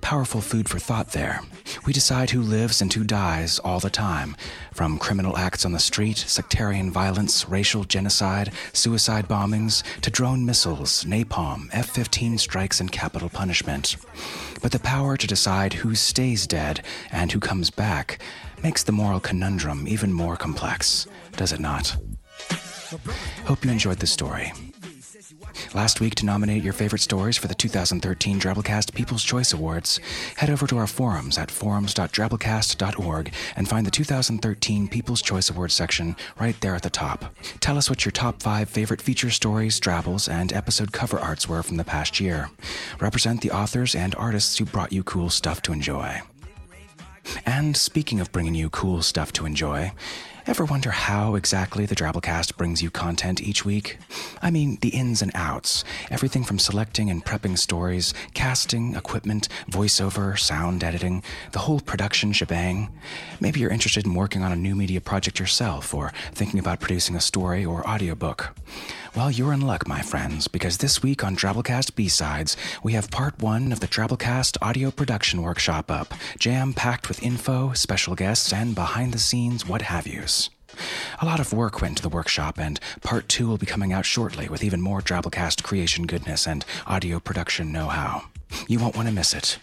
Powerful 0.00 0.40
food 0.40 0.68
for 0.68 0.78
thought 0.78 1.12
there. 1.12 1.40
We 1.84 1.92
decide 1.92 2.30
who 2.30 2.40
lives 2.40 2.80
and 2.80 2.92
who 2.92 3.02
dies 3.02 3.58
all 3.58 3.80
the 3.80 3.90
time, 3.90 4.36
from 4.72 4.98
criminal 4.98 5.36
acts 5.36 5.64
on 5.64 5.72
the 5.72 5.80
street, 5.80 6.16
sectarian 6.16 6.92
violence, 6.92 7.48
racial 7.48 7.82
genocide, 7.82 8.52
suicide 8.72 9.26
bombings, 9.26 9.82
to 10.02 10.10
drone 10.10 10.46
missiles, 10.46 11.04
napalm, 11.04 11.68
F 11.72 11.90
15 11.90 12.38
strikes, 12.38 12.80
and 12.80 12.92
capital 12.92 13.28
punishment. 13.28 13.96
But 14.62 14.70
the 14.72 14.78
power 14.78 15.16
to 15.16 15.26
decide 15.26 15.72
who 15.72 15.94
stays 15.96 16.46
dead 16.46 16.84
and 17.10 17.32
who 17.32 17.40
comes 17.40 17.70
back 17.70 18.20
makes 18.62 18.84
the 18.84 18.92
moral 18.92 19.20
conundrum 19.20 19.88
even 19.88 20.12
more 20.12 20.36
complex, 20.36 21.08
does 21.36 21.52
it 21.52 21.60
not? 21.60 21.96
Hope 23.44 23.64
you 23.64 23.70
enjoyed 23.70 23.98
the 23.98 24.06
story. 24.06 24.52
Last 25.74 26.00
week, 26.00 26.14
to 26.16 26.26
nominate 26.26 26.62
your 26.62 26.72
favorite 26.72 27.00
stories 27.00 27.36
for 27.36 27.48
the 27.48 27.54
2013 27.54 28.40
Drabblecast 28.40 28.94
People's 28.94 29.24
Choice 29.24 29.52
Awards, 29.52 30.00
head 30.36 30.50
over 30.50 30.66
to 30.66 30.76
our 30.78 30.86
forums 30.86 31.38
at 31.38 31.50
forums.drabblecast.org 31.50 33.32
and 33.56 33.68
find 33.68 33.86
the 33.86 33.90
2013 33.90 34.88
People's 34.88 35.22
Choice 35.22 35.50
Awards 35.50 35.74
section 35.74 36.16
right 36.38 36.60
there 36.60 36.74
at 36.74 36.82
the 36.82 36.90
top. 36.90 37.34
Tell 37.60 37.78
us 37.78 37.90
what 37.90 38.04
your 38.04 38.12
top 38.12 38.42
five 38.42 38.68
favorite 38.68 39.02
feature 39.02 39.30
stories, 39.30 39.80
Drabbles, 39.80 40.28
and 40.28 40.52
episode 40.52 40.92
cover 40.92 41.18
arts 41.18 41.48
were 41.48 41.62
from 41.62 41.76
the 41.76 41.84
past 41.84 42.20
year. 42.20 42.50
Represent 43.00 43.40
the 43.40 43.50
authors 43.50 43.94
and 43.94 44.14
artists 44.16 44.58
who 44.58 44.64
brought 44.64 44.92
you 44.92 45.02
cool 45.02 45.30
stuff 45.30 45.62
to 45.62 45.72
enjoy. 45.72 46.20
And 47.44 47.76
speaking 47.76 48.20
of 48.20 48.32
bringing 48.32 48.54
you 48.54 48.70
cool 48.70 49.02
stuff 49.02 49.32
to 49.32 49.46
enjoy, 49.46 49.92
ever 50.46 50.64
wonder 50.64 50.90
how 50.90 51.34
exactly 51.34 51.86
the 51.86 51.94
Drabblecast 51.94 52.56
brings 52.56 52.80
you 52.80 52.88
content 52.88 53.40
each 53.40 53.64
week? 53.64 53.98
I 54.40 54.50
mean, 54.50 54.78
the 54.80 54.90
ins 54.90 55.20
and 55.20 55.32
outs. 55.34 55.82
Everything 56.08 56.44
from 56.44 56.60
selecting 56.60 57.10
and 57.10 57.24
prepping 57.24 57.58
stories, 57.58 58.14
casting, 58.32 58.94
equipment, 58.94 59.48
voiceover, 59.68 60.38
sound 60.38 60.84
editing, 60.84 61.24
the 61.50 61.58
whole 61.60 61.80
production 61.80 62.32
shebang. 62.32 62.90
Maybe 63.40 63.58
you're 63.58 63.70
interested 63.70 64.06
in 64.06 64.14
working 64.14 64.42
on 64.42 64.52
a 64.52 64.56
new 64.56 64.76
media 64.76 65.00
project 65.00 65.40
yourself 65.40 65.92
or 65.92 66.12
thinking 66.32 66.60
about 66.60 66.80
producing 66.80 67.16
a 67.16 67.20
story 67.20 67.64
or 67.64 67.86
audiobook. 67.88 68.54
Well, 69.16 69.30
you're 69.30 69.54
in 69.54 69.62
luck, 69.62 69.88
my 69.88 70.02
friends, 70.02 70.46
because 70.46 70.76
this 70.76 71.02
week 71.02 71.24
on 71.24 71.36
Drabblecast 71.36 71.94
B-Sides, 71.94 72.54
we 72.82 72.92
have 72.92 73.10
part 73.10 73.38
one 73.38 73.72
of 73.72 73.80
the 73.80 73.88
Drabblecast 73.88 74.58
audio 74.60 74.90
production 74.90 75.40
workshop 75.40 75.90
up, 75.90 76.12
jam-packed 76.38 77.08
with 77.08 77.22
info, 77.22 77.72
special 77.72 78.14
guests, 78.14 78.52
and 78.52 78.74
behind-the-scenes 78.74 79.66
what 79.66 79.80
have 79.80 80.06
yous. 80.06 80.50
A 81.22 81.24
lot 81.24 81.40
of 81.40 81.54
work 81.54 81.80
went 81.80 81.92
into 81.92 82.02
the 82.02 82.10
workshop, 82.10 82.58
and 82.58 82.78
part 83.00 83.26
two 83.26 83.48
will 83.48 83.56
be 83.56 83.64
coming 83.64 83.90
out 83.90 84.04
shortly 84.04 84.50
with 84.50 84.62
even 84.62 84.82
more 84.82 85.00
Drabblecast 85.00 85.62
creation 85.62 86.06
goodness 86.06 86.46
and 86.46 86.66
audio 86.86 87.18
production 87.18 87.72
know-how. 87.72 88.26
You 88.68 88.80
won't 88.80 88.96
want 88.96 89.08
to 89.08 89.14
miss 89.14 89.32
it. 89.32 89.58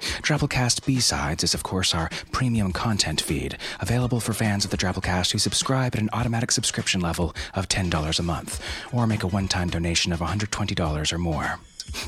Drabblecast 0.00 0.84
B-Sides 0.86 1.44
is, 1.44 1.54
of 1.54 1.62
course, 1.62 1.94
our 1.94 2.10
premium 2.32 2.72
content 2.72 3.20
feed, 3.20 3.58
available 3.80 4.20
for 4.20 4.32
fans 4.32 4.64
of 4.64 4.70
the 4.70 4.76
Drabblecast 4.76 5.32
who 5.32 5.38
subscribe 5.38 5.94
at 5.94 6.00
an 6.00 6.10
automatic 6.12 6.50
subscription 6.50 7.00
level 7.00 7.34
of 7.54 7.68
$10 7.68 8.18
a 8.18 8.22
month, 8.22 8.62
or 8.92 9.06
make 9.06 9.22
a 9.22 9.28
one-time 9.28 9.68
donation 9.68 10.12
of 10.12 10.20
$120 10.20 11.12
or 11.12 11.18
more. 11.18 11.58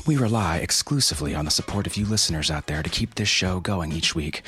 We 0.05 0.17
rely 0.17 0.57
exclusively 0.57 1.35
on 1.35 1.45
the 1.45 1.51
support 1.51 1.87
of 1.87 1.97
you 1.97 2.05
listeners 2.05 2.49
out 2.49 2.67
there 2.67 2.83
to 2.83 2.89
keep 2.89 3.15
this 3.15 3.29
show 3.29 3.59
going 3.59 3.91
each 3.91 4.15
week, 4.15 4.43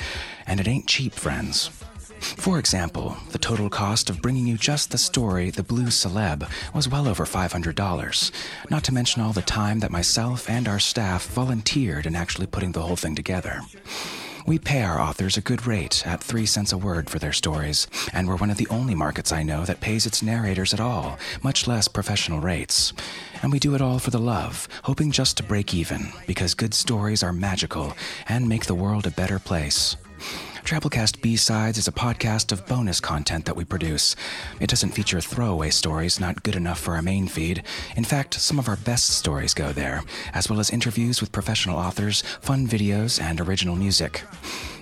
and 0.46 0.60
it 0.60 0.68
ain't 0.68 0.86
cheap, 0.86 1.14
friends. 1.14 1.70
For 2.20 2.58
example, 2.58 3.16
the 3.30 3.38
total 3.38 3.68
cost 3.68 4.08
of 4.10 4.22
bringing 4.22 4.46
you 4.46 4.56
just 4.56 4.90
the 4.90 4.98
story 4.98 5.50
The 5.50 5.62
Blue 5.62 5.86
Celeb 5.86 6.48
was 6.74 6.88
well 6.88 7.08
over 7.08 7.24
$500, 7.24 8.30
not 8.70 8.84
to 8.84 8.94
mention 8.94 9.22
all 9.22 9.32
the 9.32 9.42
time 9.42 9.80
that 9.80 9.90
myself 9.90 10.48
and 10.48 10.66
our 10.66 10.78
staff 10.78 11.26
volunteered 11.28 12.06
in 12.06 12.16
actually 12.16 12.46
putting 12.46 12.72
the 12.72 12.82
whole 12.82 12.96
thing 12.96 13.14
together. 13.14 13.60
We 14.46 14.60
pay 14.60 14.82
our 14.82 15.00
authors 15.00 15.36
a 15.36 15.40
good 15.40 15.66
rate 15.66 16.06
at 16.06 16.22
three 16.22 16.46
cents 16.46 16.72
a 16.72 16.78
word 16.78 17.10
for 17.10 17.18
their 17.18 17.32
stories, 17.32 17.88
and 18.12 18.28
we're 18.28 18.36
one 18.36 18.50
of 18.50 18.58
the 18.58 18.68
only 18.68 18.94
markets 18.94 19.32
I 19.32 19.42
know 19.42 19.64
that 19.64 19.80
pays 19.80 20.06
its 20.06 20.22
narrators 20.22 20.72
at 20.72 20.78
all, 20.80 21.18
much 21.42 21.66
less 21.66 21.88
professional 21.88 22.38
rates. 22.38 22.92
And 23.42 23.50
we 23.50 23.58
do 23.58 23.74
it 23.74 23.82
all 23.82 23.98
for 23.98 24.10
the 24.10 24.20
love, 24.20 24.68
hoping 24.84 25.10
just 25.10 25.36
to 25.38 25.42
break 25.42 25.74
even, 25.74 26.12
because 26.28 26.54
good 26.54 26.74
stories 26.74 27.24
are 27.24 27.32
magical 27.32 27.96
and 28.28 28.48
make 28.48 28.66
the 28.66 28.74
world 28.74 29.04
a 29.04 29.10
better 29.10 29.40
place. 29.40 29.96
Drabblecast 30.66 31.22
B-Sides 31.22 31.78
is 31.78 31.86
a 31.86 31.92
podcast 31.92 32.50
of 32.50 32.66
bonus 32.66 32.98
content 32.98 33.44
that 33.44 33.54
we 33.54 33.64
produce. 33.64 34.16
It 34.58 34.68
doesn't 34.68 34.90
feature 34.90 35.20
throwaway 35.20 35.70
stories 35.70 36.18
not 36.18 36.42
good 36.42 36.56
enough 36.56 36.80
for 36.80 36.96
our 36.96 37.02
main 37.02 37.28
feed. 37.28 37.62
In 37.94 38.02
fact, 38.02 38.34
some 38.34 38.58
of 38.58 38.68
our 38.68 38.74
best 38.74 39.10
stories 39.10 39.54
go 39.54 39.70
there, 39.70 40.02
as 40.34 40.50
well 40.50 40.58
as 40.58 40.70
interviews 40.70 41.20
with 41.20 41.30
professional 41.30 41.78
authors, 41.78 42.22
fun 42.40 42.66
videos, 42.66 43.22
and 43.22 43.40
original 43.40 43.76
music. 43.76 44.24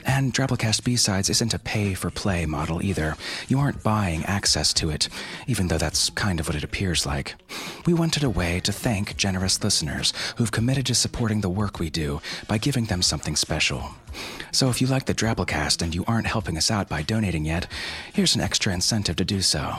And 0.05 0.35
Drabblecast 0.35 0.85
B-Sides 0.85 1.31
isn't 1.31 1.55
a 1.55 1.59
pay-for-play 1.59 2.45
model 2.47 2.83
either. 2.83 3.17
You 3.49 3.59
aren't 3.59 3.83
buying 3.83 4.25
access 4.27 4.75
to 4.75 4.91
it, 4.91 5.09
even 5.47 5.69
though 5.69 5.79
that's 5.79 6.11
kind 6.11 6.41
of 6.41 6.47
what 6.47 6.57
it 6.57 6.65
appears 6.65 7.07
like. 7.07 7.35
We 7.87 7.95
wanted 7.95 8.23
a 8.23 8.31
way 8.31 8.61
to 8.61 8.73
thank 8.73 9.17
generous 9.17 9.63
listeners 9.65 10.13
who've 10.37 10.53
committed 10.53 10.87
to 10.87 10.95
supporting 10.95 11.41
the 11.41 11.49
work 11.49 11.79
we 11.79 11.89
do 11.89 12.21
by 12.47 12.59
giving 12.59 12.85
them 12.85 13.01
something 13.01 13.35
special. 13.35 13.95
So 14.53 14.69
if 14.69 14.81
you 14.81 14.87
like 14.87 15.07
the 15.07 15.15
Drabblecast 15.15 15.83
and 15.83 15.95
you 15.95 16.05
aren't 16.07 16.27
helping 16.27 16.57
us 16.57 16.71
out 16.71 16.89
by 16.89 17.03
donating 17.03 17.45
yet, 17.45 17.67
here's 18.13 18.35
an 18.35 18.41
extra 18.41 18.73
incentive 18.73 19.17
to 19.17 19.25
do 19.25 19.41
so. 19.41 19.77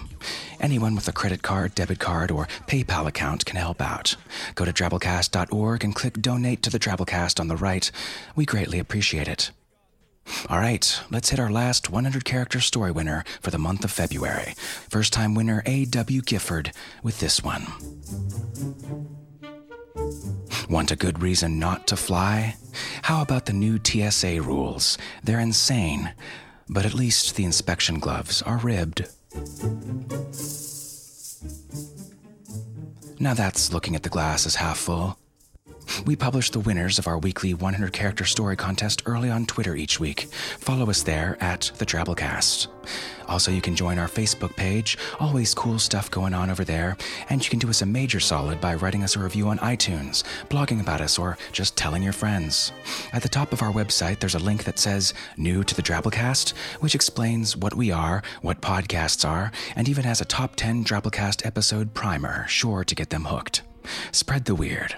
Anyone 0.59 0.95
with 0.95 1.07
a 1.07 1.13
credit 1.13 1.43
card, 1.43 1.75
debit 1.75 1.99
card, 1.99 2.31
or 2.31 2.47
PayPal 2.67 3.07
account 3.07 3.45
can 3.45 3.55
help 3.55 3.81
out. 3.81 4.15
Go 4.55 4.65
to 4.65 4.73
drabblecast.org 4.73 5.83
and 5.83 5.95
click 5.95 6.21
Donate 6.21 6.61
to 6.63 6.69
the 6.69 6.79
Drabblecast 6.79 7.39
on 7.39 7.47
the 7.47 7.55
right. 7.55 7.89
We 8.35 8.45
greatly 8.45 8.79
appreciate 8.79 9.27
it. 9.27 9.51
All 10.49 10.59
right, 10.59 11.01
let's 11.09 11.29
hit 11.29 11.39
our 11.39 11.49
last 11.49 11.89
100 11.89 12.23
character 12.23 12.59
story 12.59 12.91
winner 12.91 13.23
for 13.41 13.49
the 13.49 13.57
month 13.57 13.83
of 13.83 13.91
February. 13.91 14.53
First 14.89 15.11
time 15.11 15.33
winner 15.33 15.63
A.W. 15.65 16.21
Gifford 16.21 16.71
with 17.01 17.19
this 17.19 17.43
one. 17.43 17.65
Want 20.69 20.91
a 20.91 20.95
good 20.95 21.21
reason 21.21 21.57
not 21.59 21.87
to 21.87 21.97
fly? 21.97 22.57
How 23.03 23.21
about 23.21 23.45
the 23.45 23.53
new 23.53 23.79
TSA 23.83 24.41
rules? 24.41 24.97
They're 25.23 25.39
insane, 25.39 26.13
but 26.69 26.85
at 26.85 26.93
least 26.93 27.35
the 27.35 27.43
inspection 27.43 27.99
gloves 27.99 28.41
are 28.41 28.57
ribbed. 28.57 29.07
Now 33.19 33.33
that's 33.33 33.73
looking 33.73 33.95
at 33.95 34.03
the 34.03 34.09
glass 34.09 34.45
as 34.45 34.55
half 34.55 34.77
full. 34.77 35.17
We 36.05 36.15
publish 36.15 36.49
the 36.49 36.59
winners 36.59 36.99
of 36.99 37.07
our 37.07 37.17
weekly 37.17 37.53
100 37.53 37.93
character 37.93 38.25
story 38.25 38.55
contest 38.55 39.03
early 39.05 39.29
on 39.29 39.45
Twitter 39.45 39.75
each 39.75 39.99
week. 39.99 40.27
Follow 40.59 40.89
us 40.89 41.03
there 41.03 41.37
at 41.39 41.71
the 41.77 41.85
Drabblecast. 41.85 42.67
Also, 43.27 43.51
you 43.51 43.61
can 43.61 43.75
join 43.75 43.97
our 43.97 44.07
Facebook 44.07 44.55
page. 44.55 44.97
Always 45.19 45.53
cool 45.53 45.79
stuff 45.79 46.11
going 46.11 46.33
on 46.33 46.49
over 46.49 46.63
there. 46.63 46.97
And 47.29 47.43
you 47.43 47.49
can 47.49 47.59
do 47.59 47.69
us 47.69 47.81
a 47.81 47.85
major 47.85 48.19
solid 48.19 48.61
by 48.61 48.75
writing 48.75 49.03
us 49.03 49.15
a 49.15 49.19
review 49.19 49.47
on 49.47 49.57
iTunes, 49.59 50.23
blogging 50.49 50.79
about 50.79 51.01
us, 51.01 51.17
or 51.17 51.37
just 51.51 51.75
telling 51.75 52.03
your 52.03 52.13
friends. 52.13 52.71
At 53.13 53.23
the 53.23 53.29
top 53.29 53.51
of 53.51 53.61
our 53.61 53.71
website, 53.71 54.19
there's 54.19 54.35
a 54.35 54.39
link 54.39 54.63
that 54.65 54.79
says 54.79 55.13
New 55.37 55.63
to 55.63 55.75
the 55.75 55.81
Drabblecast, 55.81 56.51
which 56.79 56.95
explains 56.95 57.57
what 57.57 57.75
we 57.75 57.91
are, 57.91 58.21
what 58.41 58.61
podcasts 58.61 59.27
are, 59.27 59.51
and 59.75 59.89
even 59.89 60.03
has 60.03 60.21
a 60.21 60.25
top 60.25 60.55
10 60.55 60.83
Drabblecast 60.83 61.45
episode 61.45 61.93
primer, 61.93 62.47
sure 62.47 62.83
to 62.83 62.95
get 62.95 63.09
them 63.09 63.25
hooked. 63.25 63.61
Spread 64.11 64.45
the 64.45 64.55
weird. 64.55 64.95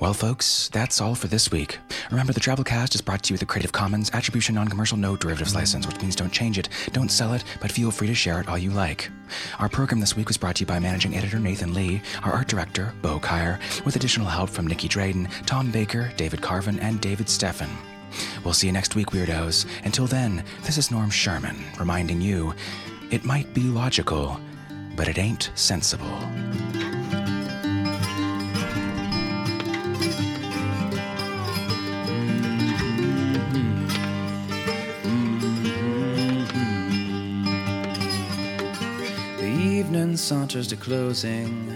Well, 0.00 0.14
folks, 0.14 0.68
that's 0.68 1.00
all 1.00 1.14
for 1.14 1.26
this 1.26 1.50
week. 1.50 1.78
Remember, 2.10 2.32
the 2.32 2.40
Drabblecast 2.40 2.94
is 2.94 3.00
brought 3.00 3.22
to 3.24 3.30
you 3.30 3.34
with 3.34 3.42
a 3.42 3.46
Creative 3.46 3.72
Commons 3.72 4.10
Attribution 4.12 4.54
Non 4.54 4.68
Commercial 4.68 4.96
No 4.96 5.16
Derivatives 5.16 5.50
mm-hmm. 5.50 5.60
license, 5.60 5.86
which 5.86 6.00
means 6.00 6.16
don't 6.16 6.32
change 6.32 6.58
it, 6.58 6.68
don't 6.92 7.10
sell 7.10 7.32
it, 7.32 7.44
but 7.60 7.72
feel 7.72 7.90
free 7.90 8.06
to 8.06 8.14
share 8.14 8.40
it 8.40 8.48
all 8.48 8.58
you 8.58 8.70
like. 8.70 9.10
Our 9.58 9.68
program 9.68 10.00
this 10.00 10.16
week 10.16 10.28
was 10.28 10.36
brought 10.36 10.56
to 10.56 10.60
you 10.60 10.66
by 10.66 10.78
managing 10.78 11.16
editor 11.16 11.38
Nathan 11.38 11.74
Lee, 11.74 12.00
our 12.22 12.32
art 12.32 12.48
director, 12.48 12.94
Bo 13.02 13.18
Kyer, 13.18 13.58
with 13.84 13.96
additional 13.96 14.28
help 14.28 14.50
from 14.50 14.66
Nicky 14.66 14.88
Drayden, 14.88 15.30
Tom 15.46 15.70
Baker, 15.70 16.12
David 16.16 16.40
Carvin, 16.40 16.78
and 16.80 17.00
David 17.00 17.26
Steffen. 17.26 17.68
We'll 18.44 18.54
see 18.54 18.68
you 18.68 18.72
next 18.72 18.94
week, 18.94 19.08
Weirdos. 19.08 19.66
Until 19.84 20.06
then, 20.06 20.44
this 20.62 20.78
is 20.78 20.90
Norm 20.90 21.10
Sherman 21.10 21.56
reminding 21.78 22.20
you 22.20 22.54
it 23.10 23.24
might 23.24 23.52
be 23.54 23.62
logical, 23.62 24.40
but 24.96 25.08
it 25.08 25.18
ain't 25.18 25.50
sensible. 25.54 26.18
Evening 39.78 40.16
saunters 40.16 40.66
to 40.66 40.74
closing. 40.74 41.72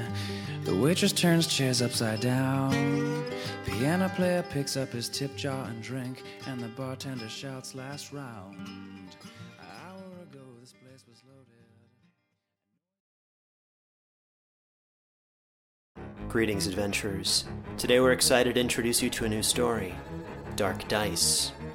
The 0.64 0.74
waitress 0.74 1.12
turns 1.12 1.46
chairs 1.46 1.80
upside 1.80 2.18
down. 2.18 3.24
Piano 3.64 4.09
player 4.09 4.42
picks 4.42 4.76
up 4.76 4.88
his 4.88 5.09
tip 5.09 5.36
jar 5.36 5.66
and 5.66 5.80
drink, 5.80 6.24
and 6.48 6.61
the 6.61 6.66
bartender 6.66 7.28
shouts 7.28 7.76
last 7.76 8.12
round. 8.12 8.57
Greetings, 16.28 16.66
adventurers. 16.66 17.44
Today 17.76 18.00
we're 18.00 18.11
excited 18.11 18.57
to 18.57 18.61
introduce 18.61 19.00
you 19.00 19.11
to 19.11 19.26
a 19.26 19.28
new 19.28 19.44
story 19.44 19.94
Dark 20.57 20.88
Dice, 20.88 21.53